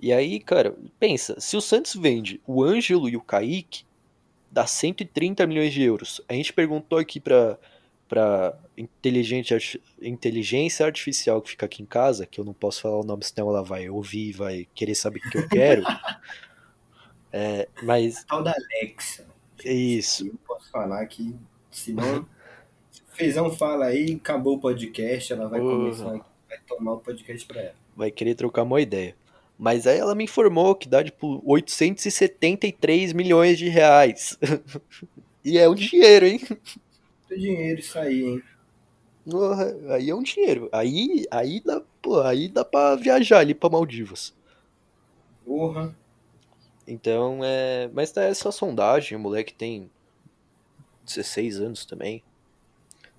[0.01, 3.85] E aí, cara, pensa, se o Santos vende o Ângelo e o Kaique,
[4.51, 6.21] dá 130 milhões de euros.
[6.29, 7.21] A gente perguntou aqui
[8.77, 13.05] inteligente arti- inteligência artificial que fica aqui em casa, que eu não posso falar o
[13.05, 15.83] nome, senão ela vai ouvir e vai querer saber o que eu quero.
[17.31, 19.27] É, mas Tal da Alexa.
[19.63, 20.27] é isso.
[20.27, 21.37] Eu posso falar que,
[21.71, 22.27] se não.
[22.91, 26.05] Se o Feizão fala aí, acabou o podcast, ela vai começar,
[26.49, 27.75] vai tomar o podcast pra ela.
[27.95, 29.15] Vai querer trocar uma ideia.
[29.59, 34.39] Mas aí ela me informou que dá tipo 873 milhões de reais.
[35.45, 36.41] e é um dinheiro, hein?
[36.49, 38.43] Muito dinheiro isso aí, hein?
[39.91, 40.69] Aí é um dinheiro.
[40.73, 44.33] Aí, aí dá, pô, aí dá pra viajar ali pra Maldivas.
[45.45, 45.95] Porra.
[46.87, 47.91] Então, é.
[47.93, 49.91] Mas tá essa sondagem, o moleque tem
[51.05, 52.23] 16 anos também.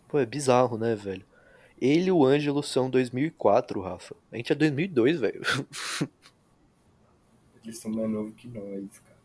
[0.08, 1.25] Pô, é bizarro, né, velho?
[1.82, 4.15] Ele e o Ângelo são 2004, Rafa.
[4.32, 5.42] A gente é 2002, velho.
[7.63, 9.18] Eles são mais novos que nós, cara.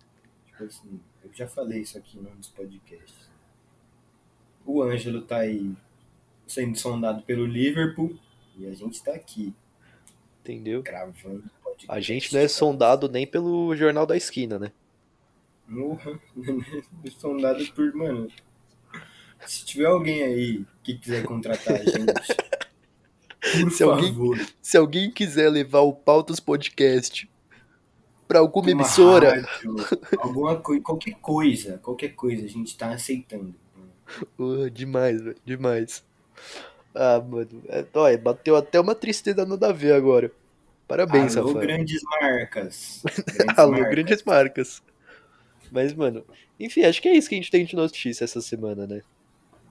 [0.46, 3.30] Tipo assim, eu já falei isso aqui num dos podcasts.
[4.64, 5.74] O Ângelo tá aí
[6.46, 8.16] sendo sondado pelo Liverpool
[8.56, 9.54] e a gente tá aqui
[10.40, 10.82] Entendeu?
[10.82, 11.90] gravando podcast.
[11.90, 14.72] A gente não é sondado nem pelo Jornal da Esquina, né?
[15.66, 16.20] Porra.
[17.18, 18.28] sondado por, mano.
[19.46, 22.12] Se tiver alguém aí que quiser contratar a gente,
[23.62, 27.28] por Se alguém- favor, Se alguém quiser levar o Pautas Podcast
[28.26, 29.76] pra alguma uma emissora, rádio,
[30.18, 33.54] alguma coisa, qualquer coisa, qualquer coisa, a gente tá aceitando.
[34.36, 36.04] Porra, demais, velho, demais.
[36.94, 40.30] Ah, mano, é, olha, bateu até uma tristeza nada a ver agora.
[40.86, 41.66] Parabéns, Alô, Rafael.
[41.66, 43.02] grandes marcas.
[43.26, 43.90] Grandes Alô, marcas.
[43.90, 44.82] grandes marcas.
[45.72, 46.24] Mas, mano,
[46.60, 49.00] enfim, acho que é isso que a gente tem de notícia essa semana, né?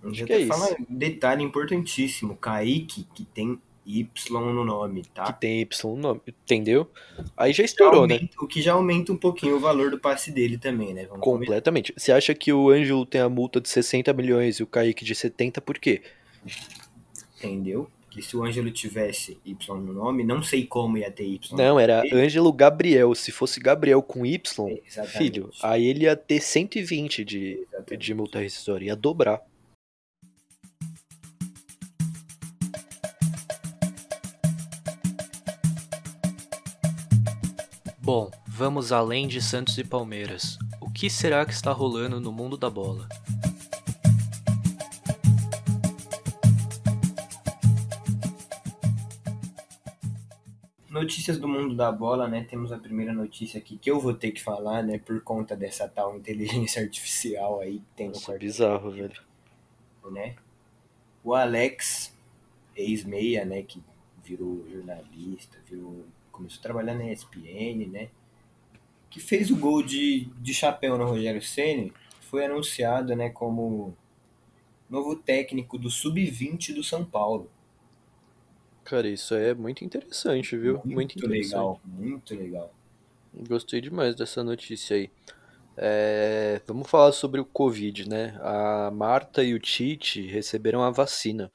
[0.04, 0.76] Acho que é isso.
[0.90, 2.36] detalhe importantíssimo.
[2.36, 5.32] Kaique, que tem Y no nome, Que tá?
[5.34, 6.90] tem Y no nome, entendeu?
[7.36, 8.16] Aí já estourou, né?
[8.16, 11.06] Aumenta- O que já aumenta um pouquinho o valor do passe dele também, né?
[11.06, 11.24] Vamos.
[11.24, 11.94] Completamente.
[11.98, 15.14] Você acha que o Ângelo tem a multa de 60 milhões e o Kaique de
[15.14, 16.02] 70 por quê?
[17.38, 17.90] Entendeu?
[18.10, 21.58] Que se o Ângelo tivesse Y no nome, não sei como ia ter Y.
[21.58, 22.04] Não, era.
[22.14, 23.14] Ângelo Gabriel.
[23.16, 24.40] Se fosse Gabriel com Y,
[24.96, 27.98] É, filho, aí ele ia ter 120 de, Exatamente.
[27.98, 29.42] de multa rescisória, ia dobrar.
[38.04, 40.60] Bom, vamos além de Santos e Palmeiras.
[40.82, 43.08] O que será que está rolando no mundo da bola?
[50.90, 52.44] Notícias do mundo da bola, né?
[52.44, 55.00] Temos a primeira notícia aqui que eu vou ter que falar, né?
[55.00, 59.22] Por conta dessa tal inteligência artificial aí que tem no Nossa, quarto, bizarro, velho.
[60.12, 60.36] né?
[61.24, 62.14] O Alex,
[62.76, 63.64] ex-meia, né?
[63.64, 63.82] Que
[64.24, 68.10] virou jornalista, virou, começou a trabalhar na ESPN, né?
[69.10, 73.30] Que fez o gol de, de chapéu no Rogério Ceni, foi anunciado, né?
[73.30, 73.96] Como
[74.90, 77.50] novo técnico do Sub-20 do São Paulo.
[78.84, 80.82] Cara, isso é muito interessante, viu?
[80.84, 81.54] Muito, interessante.
[81.54, 82.74] legal, muito legal.
[83.48, 85.10] Gostei demais dessa notícia aí.
[85.76, 88.38] É, vamos falar sobre o Covid, né?
[88.42, 91.52] A Marta e o Tite receberam a vacina.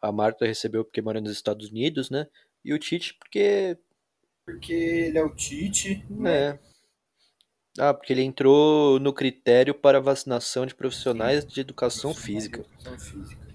[0.00, 2.26] A Marta recebeu porque mora nos Estados Unidos, né?
[2.64, 3.76] E o Tite porque,
[4.44, 6.52] Porque ele é o Tite, né?
[6.52, 6.58] né?
[7.78, 12.56] Ah, porque ele entrou no critério para vacinação de Sim, profissionais de educação profissionais de
[12.56, 12.60] física.
[12.60, 13.50] educação física.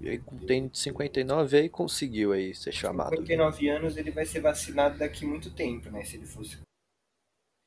[0.00, 3.16] E aí, tem 59 aí conseguiu aí ser chamado.
[3.16, 6.04] 59 anos ele vai ser vacinado daqui muito tempo, né?
[6.04, 6.58] Se ele fosse um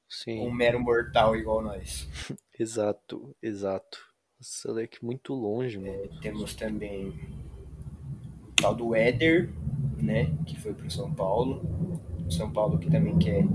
[0.09, 2.07] Sim, mero mortal igual nós.
[2.59, 3.99] exato, exato.
[4.39, 6.21] Nossa, moleque, muito longe, mano.
[6.21, 7.09] Temos também
[8.47, 9.49] o tal do Éder,
[10.01, 10.25] né?
[10.45, 11.61] Que foi pro São Paulo.
[12.27, 13.45] O São Paulo que também quer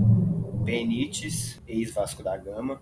[0.63, 2.81] Benítez, ex-Vasco da Gama.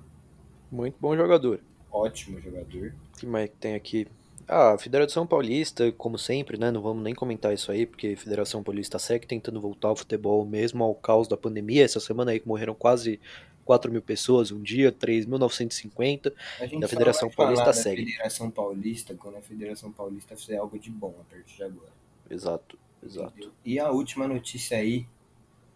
[0.72, 1.60] Muito bom jogador.
[1.92, 2.94] Ótimo jogador.
[3.14, 4.08] O que mais que tem aqui?
[4.48, 6.72] Ah, a Federação Paulista, como sempre, né?
[6.72, 10.46] Não vamos nem comentar isso aí, porque a Federação Paulista segue tentando voltar ao futebol
[10.46, 11.84] mesmo ao caos da pandemia.
[11.84, 13.20] Essa semana aí que morreram quase
[13.66, 16.34] 4 mil pessoas um dia, 3.950.
[16.60, 18.06] A E a Federação Paulista da segue.
[18.06, 21.92] Federação Paulista quando a Federação Paulista fizer algo de bom a partir de agora.
[22.30, 23.32] Exato, exato.
[23.32, 23.52] Entendeu?
[23.66, 25.06] E a última notícia aí,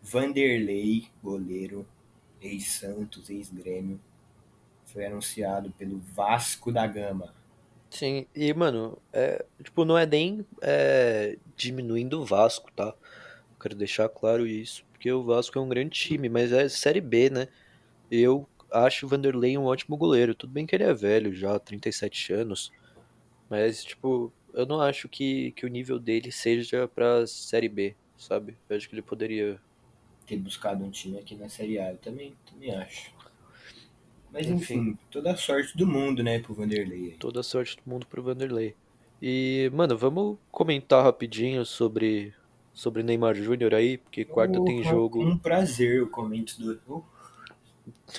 [0.06, 1.86] Vanderlei, goleiro,
[2.40, 4.00] ex-Santos, ex-Grêmio,
[4.86, 7.34] foi anunciado pelo Vasco da Gama.
[7.90, 12.94] Sim, e mano, é, tipo, não é nem é, diminuindo o Vasco, tá?
[13.60, 17.32] Quero deixar claro isso, porque o Vasco é um grande time, mas é Série B,
[17.32, 17.48] né?
[18.12, 20.36] Eu acho o Vanderlei um ótimo goleiro.
[20.36, 22.72] Tudo bem que ele é velho já, 37 anos,
[23.50, 28.56] mas, tipo, eu não acho que, que o nível dele seja pra Série B, sabe?
[28.70, 29.60] Eu acho que ele poderia,
[30.26, 33.12] Ter buscado um time aqui na Série A, eu também, também acho.
[34.32, 37.90] Mas enfim, enfim, toda a sorte do mundo, né, pro Vanderlei toda a sorte do
[37.90, 38.76] mundo pro Vanderlei.
[39.22, 42.34] E, mano, vamos comentar rapidinho sobre,
[42.74, 46.80] sobre Neymar Júnior aí, porque quarta Oh, tem jogo um prazer o comento do.
[46.88, 47.02] Oh,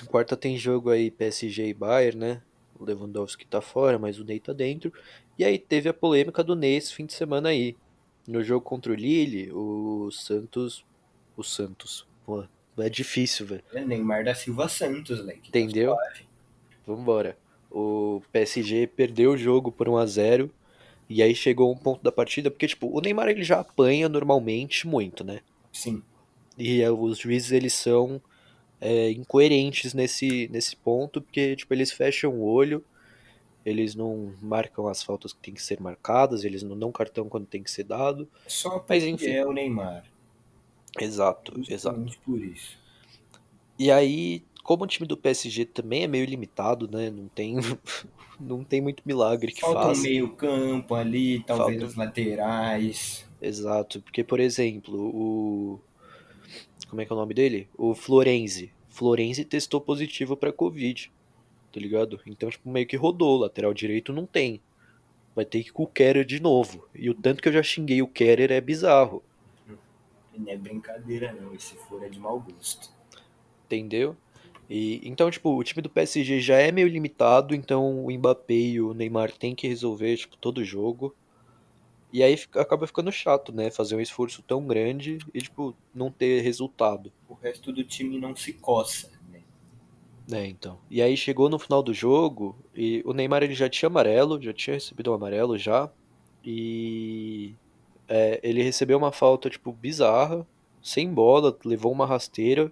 [0.07, 2.41] Quarta tem jogo aí PSG e Bayern, né?
[2.79, 4.91] O Lewandowski tá fora, mas o Ney tá dentro.
[5.37, 7.75] E aí teve a polêmica do Ney esse fim de semana aí.
[8.27, 10.85] No jogo contra o Lille, o Santos.
[11.37, 12.05] O Santos.
[12.25, 12.43] Pô,
[12.77, 13.63] é difícil, velho.
[13.73, 15.51] é Neymar da Silva Santos, leque.
[15.51, 15.95] Tá Entendeu?
[16.85, 17.37] Vambora.
[17.71, 20.51] O PSG perdeu o jogo por 1 a 0
[21.09, 24.87] E aí chegou um ponto da partida, porque, tipo, o Neymar ele já apanha normalmente
[24.87, 25.41] muito, né?
[25.71, 26.01] Sim,
[26.57, 28.21] E é, os juízes eles são
[28.81, 32.83] é, incoerentes nesse, nesse ponto, porque, tipo, eles fecham o olho
[33.67, 37.45] eles não marcam as faltas que tem que ser marcadas, eles não dão cartão quando
[37.45, 38.25] tem que ser dado.
[38.47, 40.05] só Mas enfim, é o Neymar.
[41.03, 42.17] Exato, exato.
[42.25, 42.77] Por isso.
[43.79, 47.09] E aí, como o time do PSG também é meio limitado, né?
[47.09, 47.55] Não tem,
[48.39, 50.01] não tem muito milagre que Falta um faça.
[50.01, 53.25] meio campo ali, talvez Falta, as laterais.
[53.41, 55.79] exato, porque por exemplo, o
[56.89, 57.67] como é que é o nome dele?
[57.77, 58.71] O Florenzi.
[58.89, 61.11] Florenzi testou positivo pra Covid,
[61.71, 62.19] tá ligado?
[62.25, 64.61] Então, tipo, meio que rodou, lateral direito não tem.
[65.35, 66.87] Vai ter que ir com o Kerer de novo.
[66.95, 69.21] E o tanto que eu já xinguei o Kerer é bizarro.
[70.37, 72.89] Não é brincadeira não, e se for é de mau gosto.
[73.65, 74.15] Entendeu?
[74.69, 78.81] E então, tipo, o time do PSG já é meio limitado, então o Mbappé e
[78.81, 81.15] o Neymar têm que resolver, tipo, todo jogo.
[82.11, 83.69] E aí fica- acaba ficando chato, né?
[83.69, 87.11] Fazer um esforço tão grande e, tipo, não ter resultado.
[87.27, 89.41] O resto do time não se coça, né?
[90.31, 90.79] É, então.
[90.89, 94.53] E aí chegou no final do jogo e o Neymar ele já tinha amarelo, já
[94.53, 95.89] tinha recebido um amarelo já.
[96.43, 97.53] E
[98.07, 100.45] é, ele recebeu uma falta, tipo, bizarra,
[100.81, 102.71] sem bola, levou uma rasteira.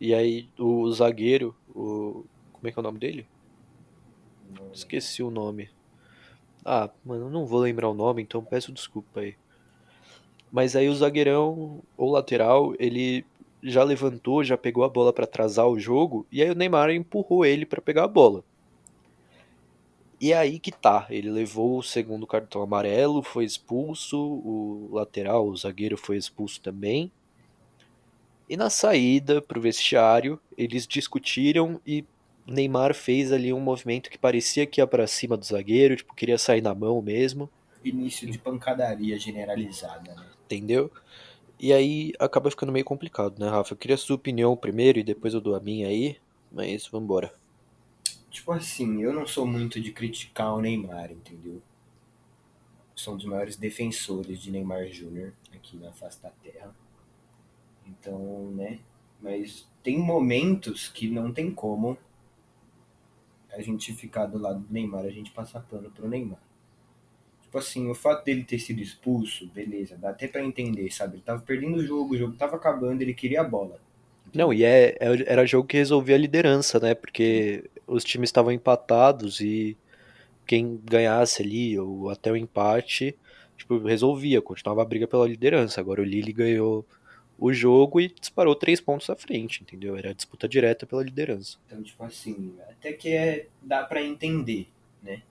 [0.00, 2.24] E aí o zagueiro, o.
[2.52, 3.26] Como é que é o nome dele?
[4.72, 5.70] Esqueci o nome.
[6.64, 9.36] Ah, mano, não vou lembrar o nome, então peço desculpa aí.
[10.50, 13.24] Mas aí o zagueirão ou lateral, ele
[13.62, 17.44] já levantou, já pegou a bola pra atrasar o jogo, e aí o Neymar empurrou
[17.44, 18.44] ele pra pegar a bola.
[20.24, 25.46] E é aí que tá, ele levou o segundo cartão amarelo, foi expulso, o lateral,
[25.46, 27.12] o zagueiro foi expulso também.
[28.48, 32.06] E na saída pro vestiário, eles discutiram e
[32.46, 36.38] Neymar fez ali um movimento que parecia que ia pra cima do zagueiro, tipo, queria
[36.38, 37.50] sair na mão mesmo,
[37.84, 40.24] Início de pancadaria generalizada, né?
[40.46, 40.90] entendeu?
[41.60, 43.74] E aí acaba ficando meio complicado, né, Rafa?
[43.74, 46.16] Eu queria a sua opinião primeiro e depois eu dou a minha aí,
[46.50, 47.30] mas vambora.
[48.34, 51.62] Tipo assim, eu não sou muito de criticar o Neymar, entendeu?
[52.92, 56.74] Sou um dos maiores defensores de Neymar Júnior aqui na face da terra.
[57.86, 58.80] Então, né?
[59.20, 61.96] Mas tem momentos que não tem como
[63.52, 66.42] a gente ficar do lado do Neymar, a gente passar pano pro Neymar.
[67.40, 71.18] Tipo assim, o fato dele ter sido expulso, beleza, dá até pra entender, sabe?
[71.18, 73.78] Ele tava perdendo o jogo, o jogo tava acabando, ele queria a bola.
[74.34, 76.94] Não, e é, é- era jogo que resolvia a liderança, né?
[76.94, 79.76] Porque os times estavam empatados e
[80.46, 83.16] quem ganhasse ali, ou até o empate,
[83.56, 85.80] tipo, resolvia, continuava a briga pela liderança.
[85.80, 86.84] Agora o Lille ganhou
[87.38, 89.96] o jogo e disparou três pontos à frente, entendeu?
[89.96, 91.58] Era disputa direta pela liderança.
[91.66, 94.68] Então, tipo assim, até que é, dá para entender,
[95.02, 95.22] né?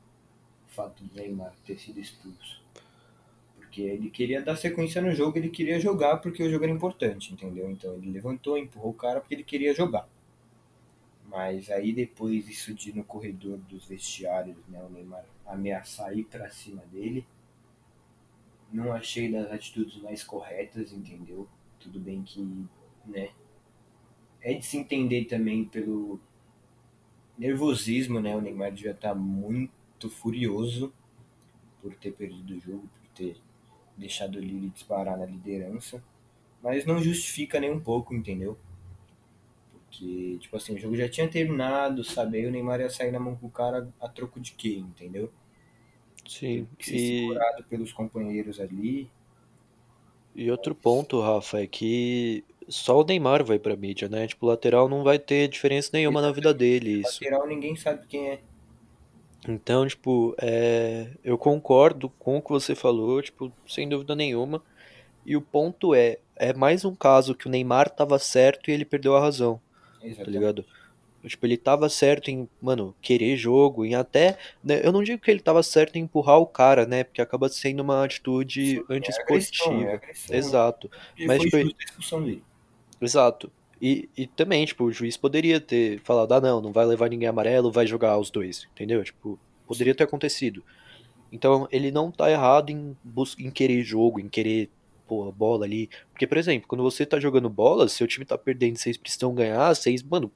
[0.70, 2.62] O fato do Neymar ter sido expulso.
[3.58, 7.34] Porque ele queria dar sequência no jogo, ele queria jogar porque o jogo era importante,
[7.34, 7.72] entendeu?
[7.72, 10.08] Então ele levantou, empurrou o cara porque ele queria jogar.
[11.34, 16.52] Mas aí depois isso de no corredor dos vestiários, né, o Neymar ameaçar ir pra
[16.52, 17.26] cima dele,
[18.72, 21.50] não achei das atitudes mais corretas, entendeu?
[21.80, 22.40] Tudo bem que,
[23.04, 23.32] né,
[24.42, 26.20] é de se entender também pelo
[27.36, 28.36] nervosismo, né?
[28.36, 30.94] O Neymar devia estar muito furioso
[31.82, 33.38] por ter perdido o jogo, por ter
[33.98, 36.04] deixado o Lille disparar na liderança.
[36.62, 38.56] Mas não justifica nem um pouco, entendeu?
[39.94, 42.40] Porque, tipo assim, o jogo já tinha terminado, sabe?
[42.40, 45.32] Aí o Neymar ia sair na mão com o cara a troco de quê, entendeu?
[46.28, 49.08] Sim, que e, segurado pelos companheiros ali.
[50.36, 54.26] e outro ponto, Rafa, é que só o Neymar vai pra mídia, né?
[54.26, 57.24] Tipo, o lateral não vai ter diferença nenhuma na vida dele, isso.
[57.24, 58.40] Lateral ninguém sabe quem é.
[59.48, 64.64] Então, tipo, é, eu concordo com o que você falou, tipo, sem dúvida nenhuma.
[65.26, 68.86] E o ponto é, é mais um caso que o Neymar tava certo e ele
[68.86, 69.62] perdeu a razão,
[70.04, 70.32] tá Exatamente.
[70.32, 70.66] ligado?
[71.26, 75.32] Tipo, ele tava certo em, mano, querer jogo, em até, né, eu não digo que
[75.32, 78.04] ele tava certo em empurrar o cara, né, porque acaba sendo uma
[78.62, 79.94] Sim, atitude é agressão, é antiesportiva.
[79.94, 80.36] agressão.
[80.36, 80.92] Exato.
[81.18, 82.44] E Mas, foi tipo, justa a expulsão dele.
[83.02, 83.52] exato.
[83.82, 87.28] E, e também, tipo, o juiz poderia ter falado, ah, não, não vai levar ninguém
[87.28, 89.04] amarelo, vai jogar os dois, entendeu?
[89.04, 90.64] Tipo, poderia ter acontecido.
[91.32, 92.96] Então, ele não tá errado em,
[93.40, 94.70] em querer jogo, em querer,
[95.08, 95.90] pô, a bola ali.
[96.12, 99.74] Porque, por exemplo, quando você tá jogando bola, seu time tá perdendo, vocês precisam ganhar,
[99.74, 100.32] vocês, mano,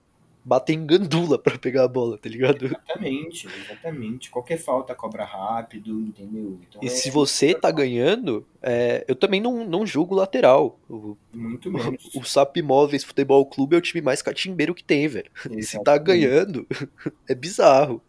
[0.47, 2.67] batem gandula pra pegar a bola, tá ligado?
[2.67, 4.29] Exatamente, exatamente.
[4.29, 6.57] Qualquer falta cobra rápido, entendeu?
[6.69, 10.79] Então E se é você tá ganhando, é, eu também não, não julgo o lateral.
[10.89, 12.09] O, muito o menos.
[12.23, 15.29] SAP Móveis Futebol Clube é o time mais catimbeiro que tem, velho.
[15.61, 16.03] Se tá Exatamente.
[16.05, 16.67] ganhando,
[17.27, 18.01] é bizarro.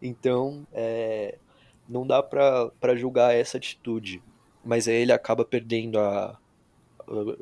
[0.00, 1.36] Então, é,
[1.86, 4.22] não dá pra, pra julgar essa atitude.
[4.64, 6.38] Mas aí ele acaba perdendo a.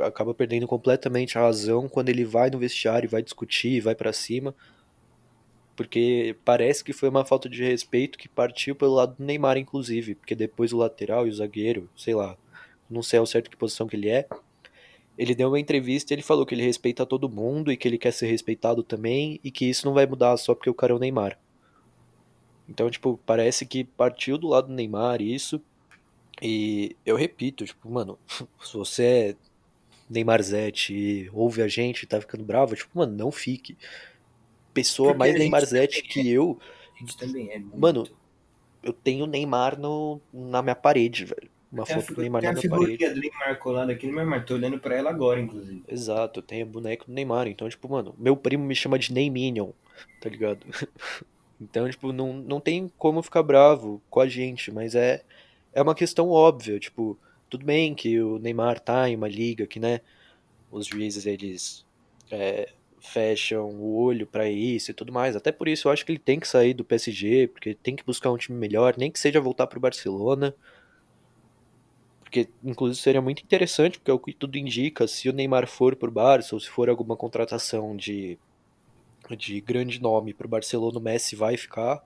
[0.05, 4.55] acaba perdendo completamente a razão quando ele vai no vestiário, vai discutir, vai pra cima,
[5.77, 10.15] porque parece que foi uma falta de respeito que partiu pelo lado do Neymar, inclusive,
[10.15, 12.37] porque depois o lateral e o zagueiro, sei lá,
[12.89, 14.27] não sei ao certo que posição que ele é,
[15.19, 17.99] ele deu uma entrevista e ele falou que ele respeita todo mundo e que ele
[17.99, 20.97] quer ser respeitado também e que isso não vai mudar só porque o cara é
[20.97, 21.39] o Neymar.
[22.69, 25.61] Então, tipo, parece que partiu do lado do Neymar isso.
[26.43, 28.19] E eu repito, tipo, mano,
[28.63, 29.37] se você é
[30.11, 33.77] Neymarzete e ouve a gente e tá ficando bravo, tipo, mano, não fique.
[34.75, 36.59] Pessoa Porque mais a Neymarzete também que eu,
[36.95, 38.17] A gente também é mano, muito.
[38.83, 41.51] eu tenho Neymar no, na minha parede, velho.
[41.73, 42.99] Uma Tem a, foto do Neymar na a minha parede.
[42.99, 44.45] figurinha do Neymar colada aqui no meu armário.
[44.47, 45.85] Tô olhando pra ela agora, inclusive.
[45.89, 47.47] Exato, eu tenho boneco do Neymar.
[47.47, 49.73] Então, tipo, mano, meu primo me chama de Neyminion,
[50.21, 50.67] tá ligado?
[51.59, 55.25] Então, tipo, não, não tem como ficar bravo com a gente, mas é,
[55.77, 56.81] é uma questão óbvia.
[56.81, 57.19] Tipo,
[57.51, 60.01] tudo bem que o Neymar tá em uma liga que, né,
[60.71, 61.85] os juízes eles
[62.31, 65.37] é, fecham o olho pra isso e tudo mais.
[65.37, 68.05] Até por isso eu acho que ele tem que sair do PSG, porque tem que
[68.05, 70.55] buscar um time melhor, nem que seja voltar pro Barcelona.
[72.21, 75.95] Porque, inclusive, seria muito interessante, porque é o que tudo indica, se o Neymar for
[75.95, 78.39] pro Barça, ou se for alguma contratação de,
[79.39, 82.03] de grande nome pro Barcelona, o Messi vai ficar.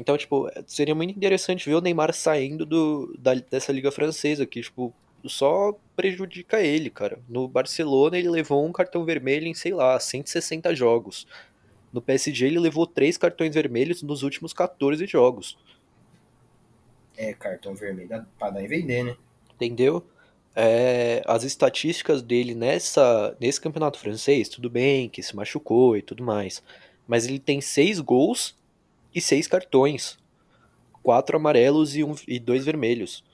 [0.00, 4.62] Então, tipo, seria muito interessante ver o Neymar saindo do, da, dessa liga francesa, que,
[4.62, 4.94] tipo,
[5.26, 7.18] só prejudica ele, cara.
[7.28, 11.26] No Barcelona ele levou um cartão vermelho em, sei lá, 160 jogos.
[11.92, 15.58] No PSG ele levou três cartões vermelhos nos últimos 14 jogos.
[17.14, 19.16] É, cartão vermelho pra dar e vender, né?
[19.54, 20.02] Entendeu?
[20.56, 26.24] É, as estatísticas dele nessa, nesse campeonato francês, tudo bem, que se machucou e tudo
[26.24, 26.62] mais.
[27.06, 28.58] Mas ele tem seis gols
[29.14, 30.18] e seis cartões.
[31.02, 33.24] Quatro amarelos e, um, e dois vermelhos.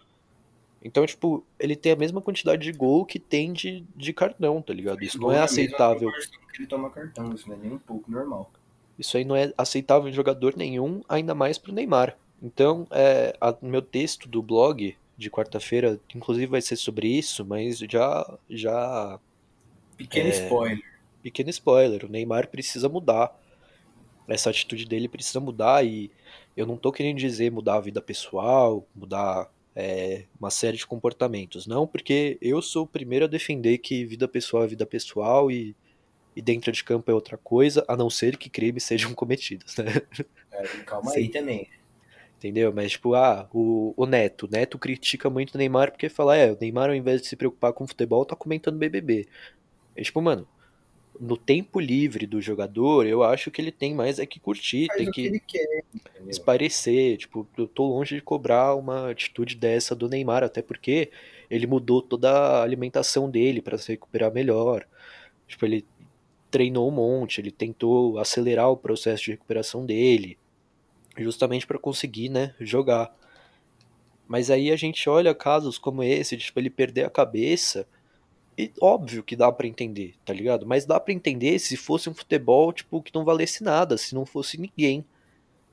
[0.82, 4.72] Então, tipo, ele tem a mesma quantidade de gol que tem de, de cartão, tá
[4.72, 5.02] ligado?
[5.02, 6.10] Isso não é aceitável.
[6.56, 7.32] ele toma cartão.
[7.34, 8.50] Isso não é nem um pouco normal.
[8.98, 12.16] Isso aí não é aceitável em jogador nenhum, ainda mais pro Neymar.
[12.42, 17.78] Então, é, a- meu texto do blog de quarta-feira, inclusive vai ser sobre isso, mas
[17.78, 19.18] já, já,
[19.96, 20.84] Pequeno spoiler.
[21.22, 23.34] pequeno spoiler, o Neymar precisa mudar.
[24.28, 26.10] Essa atitude dele precisa mudar e
[26.56, 31.66] eu não tô querendo dizer mudar a vida pessoal, mudar é, uma série de comportamentos,
[31.66, 35.76] não, porque eu sou o primeiro a defender que vida pessoal é vida pessoal e,
[36.34, 39.84] e dentro de campo é outra coisa, a não ser que crimes sejam cometidos, né?
[40.50, 41.68] É, calma aí Sem, também.
[42.38, 42.72] Entendeu?
[42.72, 44.46] Mas, tipo, ah, o, o Neto.
[44.46, 47.36] O Neto critica muito o Neymar porque fala, é, o Neymar, ao invés de se
[47.36, 49.26] preocupar com futebol, tá comentando BBB.
[49.94, 50.46] É tipo, mano,
[51.20, 54.98] no tempo livre do jogador, eu acho que ele tem mais é que curtir, Faz
[54.98, 55.58] tem que que
[56.28, 57.16] esparecer.
[57.16, 61.10] Tipo, eu tô longe de cobrar uma atitude dessa do Neymar, até porque
[61.50, 64.86] ele mudou toda a alimentação dele pra se recuperar melhor.
[65.46, 65.84] Tipo, ele
[66.50, 70.38] treinou um monte, ele tentou acelerar o processo de recuperação dele,
[71.18, 73.14] justamente pra conseguir, né, jogar.
[74.26, 77.86] Mas aí a gente olha casos como esse, de, tipo, ele perder a cabeça,
[78.58, 80.66] e óbvio que dá pra entender, tá ligado?
[80.66, 84.24] Mas dá pra entender se fosse um futebol, tipo, que não valesse nada, se não
[84.24, 85.04] fosse ninguém.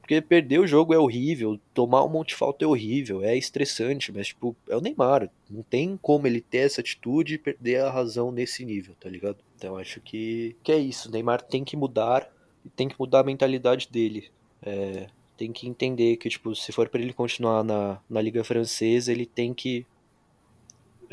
[0.02, 4.12] Porque perder o jogo é horrível, tomar um monte de falta é horrível, é estressante,
[4.12, 5.30] mas, tipo, é o Neymar.
[5.50, 9.38] Não tem como ele ter essa atitude e perder a razão nesse nível, tá ligado?
[9.56, 11.08] Então acho que, que é isso.
[11.08, 12.30] O Neymar tem que mudar
[12.66, 14.30] e tem que mudar a mentalidade dele.
[14.62, 15.08] É,
[15.38, 19.26] tem que entender que, tipo, se for pra ele continuar na, na Liga Francesa, ele
[19.26, 19.86] tem que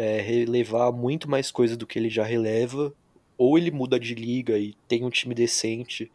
[0.01, 2.95] é, relevar muito mais coisa do que ele já releva.
[3.37, 6.11] Ou ele muda de liga e tem um time decente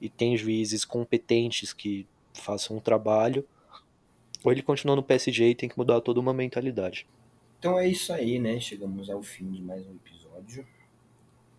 [0.00, 3.46] e tem juízes competentes que façam um trabalho,
[4.42, 7.06] ou ele continua no PSG e tem que mudar toda uma mentalidade.
[7.58, 8.60] Então é isso aí, né?
[8.60, 10.66] Chegamos ao fim de mais um episódio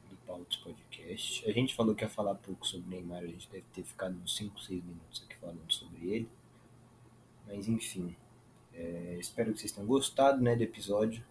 [0.09, 1.47] do Pautos Podcast.
[1.49, 4.15] A gente falou que ia falar pouco sobre o Neymar, a gente deve ter ficado
[4.23, 6.29] uns 5, 6 minutos aqui falando sobre ele.
[7.47, 8.15] Mas enfim,
[8.73, 11.23] é, espero que vocês tenham gostado né, do episódio.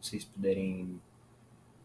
[0.00, 1.00] Vocês puderem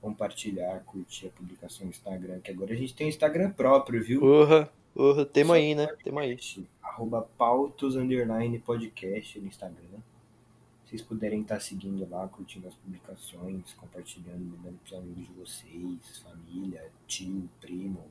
[0.01, 4.20] compartilhar, curtir a publicação no Instagram, que agora a gente tem Instagram próprio, viu?
[4.20, 5.88] Porra, porra, tema aí, né?
[6.03, 6.38] Tema aí.
[6.82, 9.99] Arroba pautos underline podcast no Instagram.
[10.84, 16.18] Se vocês puderem estar seguindo lá, curtindo as publicações, compartilhando, mandando pros amigos de vocês,
[16.20, 18.03] família, tio, primo,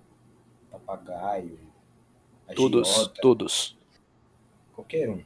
[0.71, 1.59] papagaio,
[2.55, 3.77] Todos, todos.
[4.75, 5.23] qualquer um.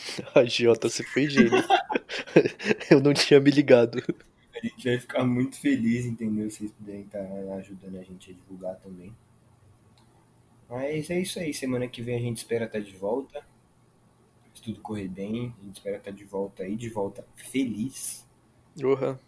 [0.34, 1.50] A Jota, você foi gênio.
[2.90, 4.02] Eu não tinha me ligado.
[4.54, 6.50] A gente vai ficar muito feliz, entendeu?
[6.50, 7.20] Se vocês puderem estar
[7.58, 9.14] ajudando a gente a divulgar também.
[10.68, 11.54] Mas é isso aí.
[11.54, 13.42] Semana que vem a gente espera estar de volta.
[14.54, 18.26] Se tudo correr bem, a gente espera estar de volta aí, de volta feliz
[18.80, 19.18] Porra,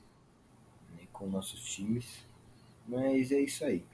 [0.96, 2.24] né, com nossos times.
[2.86, 3.84] Mas é isso aí.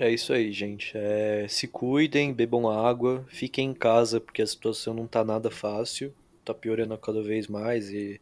[0.00, 0.92] É isso aí, gente.
[0.96, 6.12] É, se cuidem, bebam água, fiquem em casa porque a situação não tá nada fácil.
[6.44, 8.20] Tá piorando cada vez mais e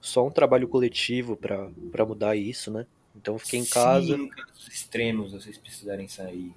[0.00, 2.86] só um trabalho coletivo pra, pra mudar isso, né?
[3.16, 4.14] Então fiquem em casa.
[4.16, 6.52] Se em casos extremos vocês precisarem sair,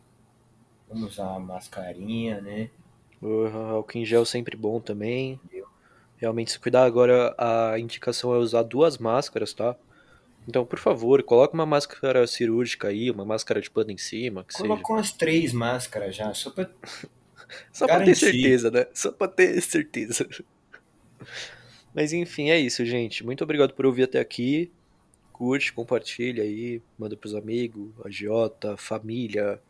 [0.88, 2.70] vamos usar a mascarinha, né?
[3.20, 5.40] Porra, álcool em gel sempre bom também.
[6.18, 9.76] Realmente se cuidar agora, a indicação é usar duas máscaras, tá?
[10.50, 14.54] Então, por favor, coloca uma máscara cirúrgica aí, uma máscara de pano em cima, que
[14.54, 14.68] seja.
[14.68, 16.68] Colocou umas três máscaras já, só pra
[17.72, 18.16] Só pra ter Garantir.
[18.16, 18.88] certeza, né?
[18.91, 20.28] Só pra ter certeza.
[21.93, 23.24] Mas enfim, é isso, gente.
[23.24, 24.72] Muito obrigado por ouvir até aqui.
[25.32, 29.62] Curte, compartilha aí, manda pros amigos, agiota, família,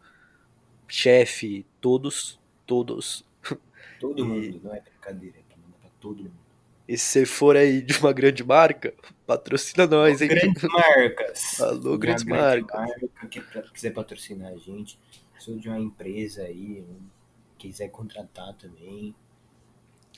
[0.88, 3.26] chefe, todos, todos.
[4.00, 6.49] todo E- mundo, não é brincadeira, é pra mandar pra todo mundo.
[6.90, 8.92] E se você for aí de uma grande marca,
[9.28, 10.28] patrocina nós, hein?
[10.28, 11.62] Grandes marcas.
[11.62, 12.80] Alô, Uma grandes grande marcas.
[12.80, 15.00] marca que quiser patrocinar a gente,
[15.38, 16.84] sou de uma empresa aí,
[17.60, 19.14] quiser contratar também.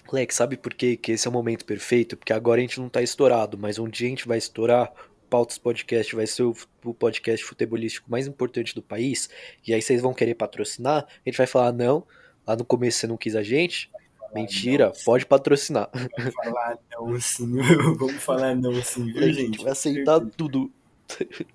[0.08, 0.96] Moleque, sabe por quê?
[0.96, 2.16] que esse é o momento perfeito?
[2.16, 4.94] Porque agora a gente não tá estourado, mas um dia a gente vai estourar.
[5.26, 9.30] O Pautas Podcast vai ser o podcast futebolístico mais importante do país.
[9.68, 11.06] E aí vocês vão querer patrocinar.
[11.06, 12.08] A gente vai falar, não.
[12.48, 13.92] Lá no começo você não quis a gente.
[14.34, 15.90] Mentira, não, pode patrocinar.
[15.94, 17.56] Vamos falar não sim,
[17.98, 19.64] vamos falar não sim, viu A gente?
[19.64, 20.72] vai aceitar tudo.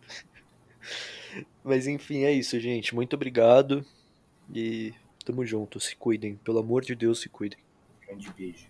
[1.65, 2.95] Mas enfim, é isso, gente.
[2.95, 3.85] Muito obrigado.
[4.55, 5.81] E tamo junto.
[5.81, 6.37] Se cuidem.
[6.37, 7.59] Pelo amor de Deus, se cuidem.
[8.07, 8.67] Grande beijo.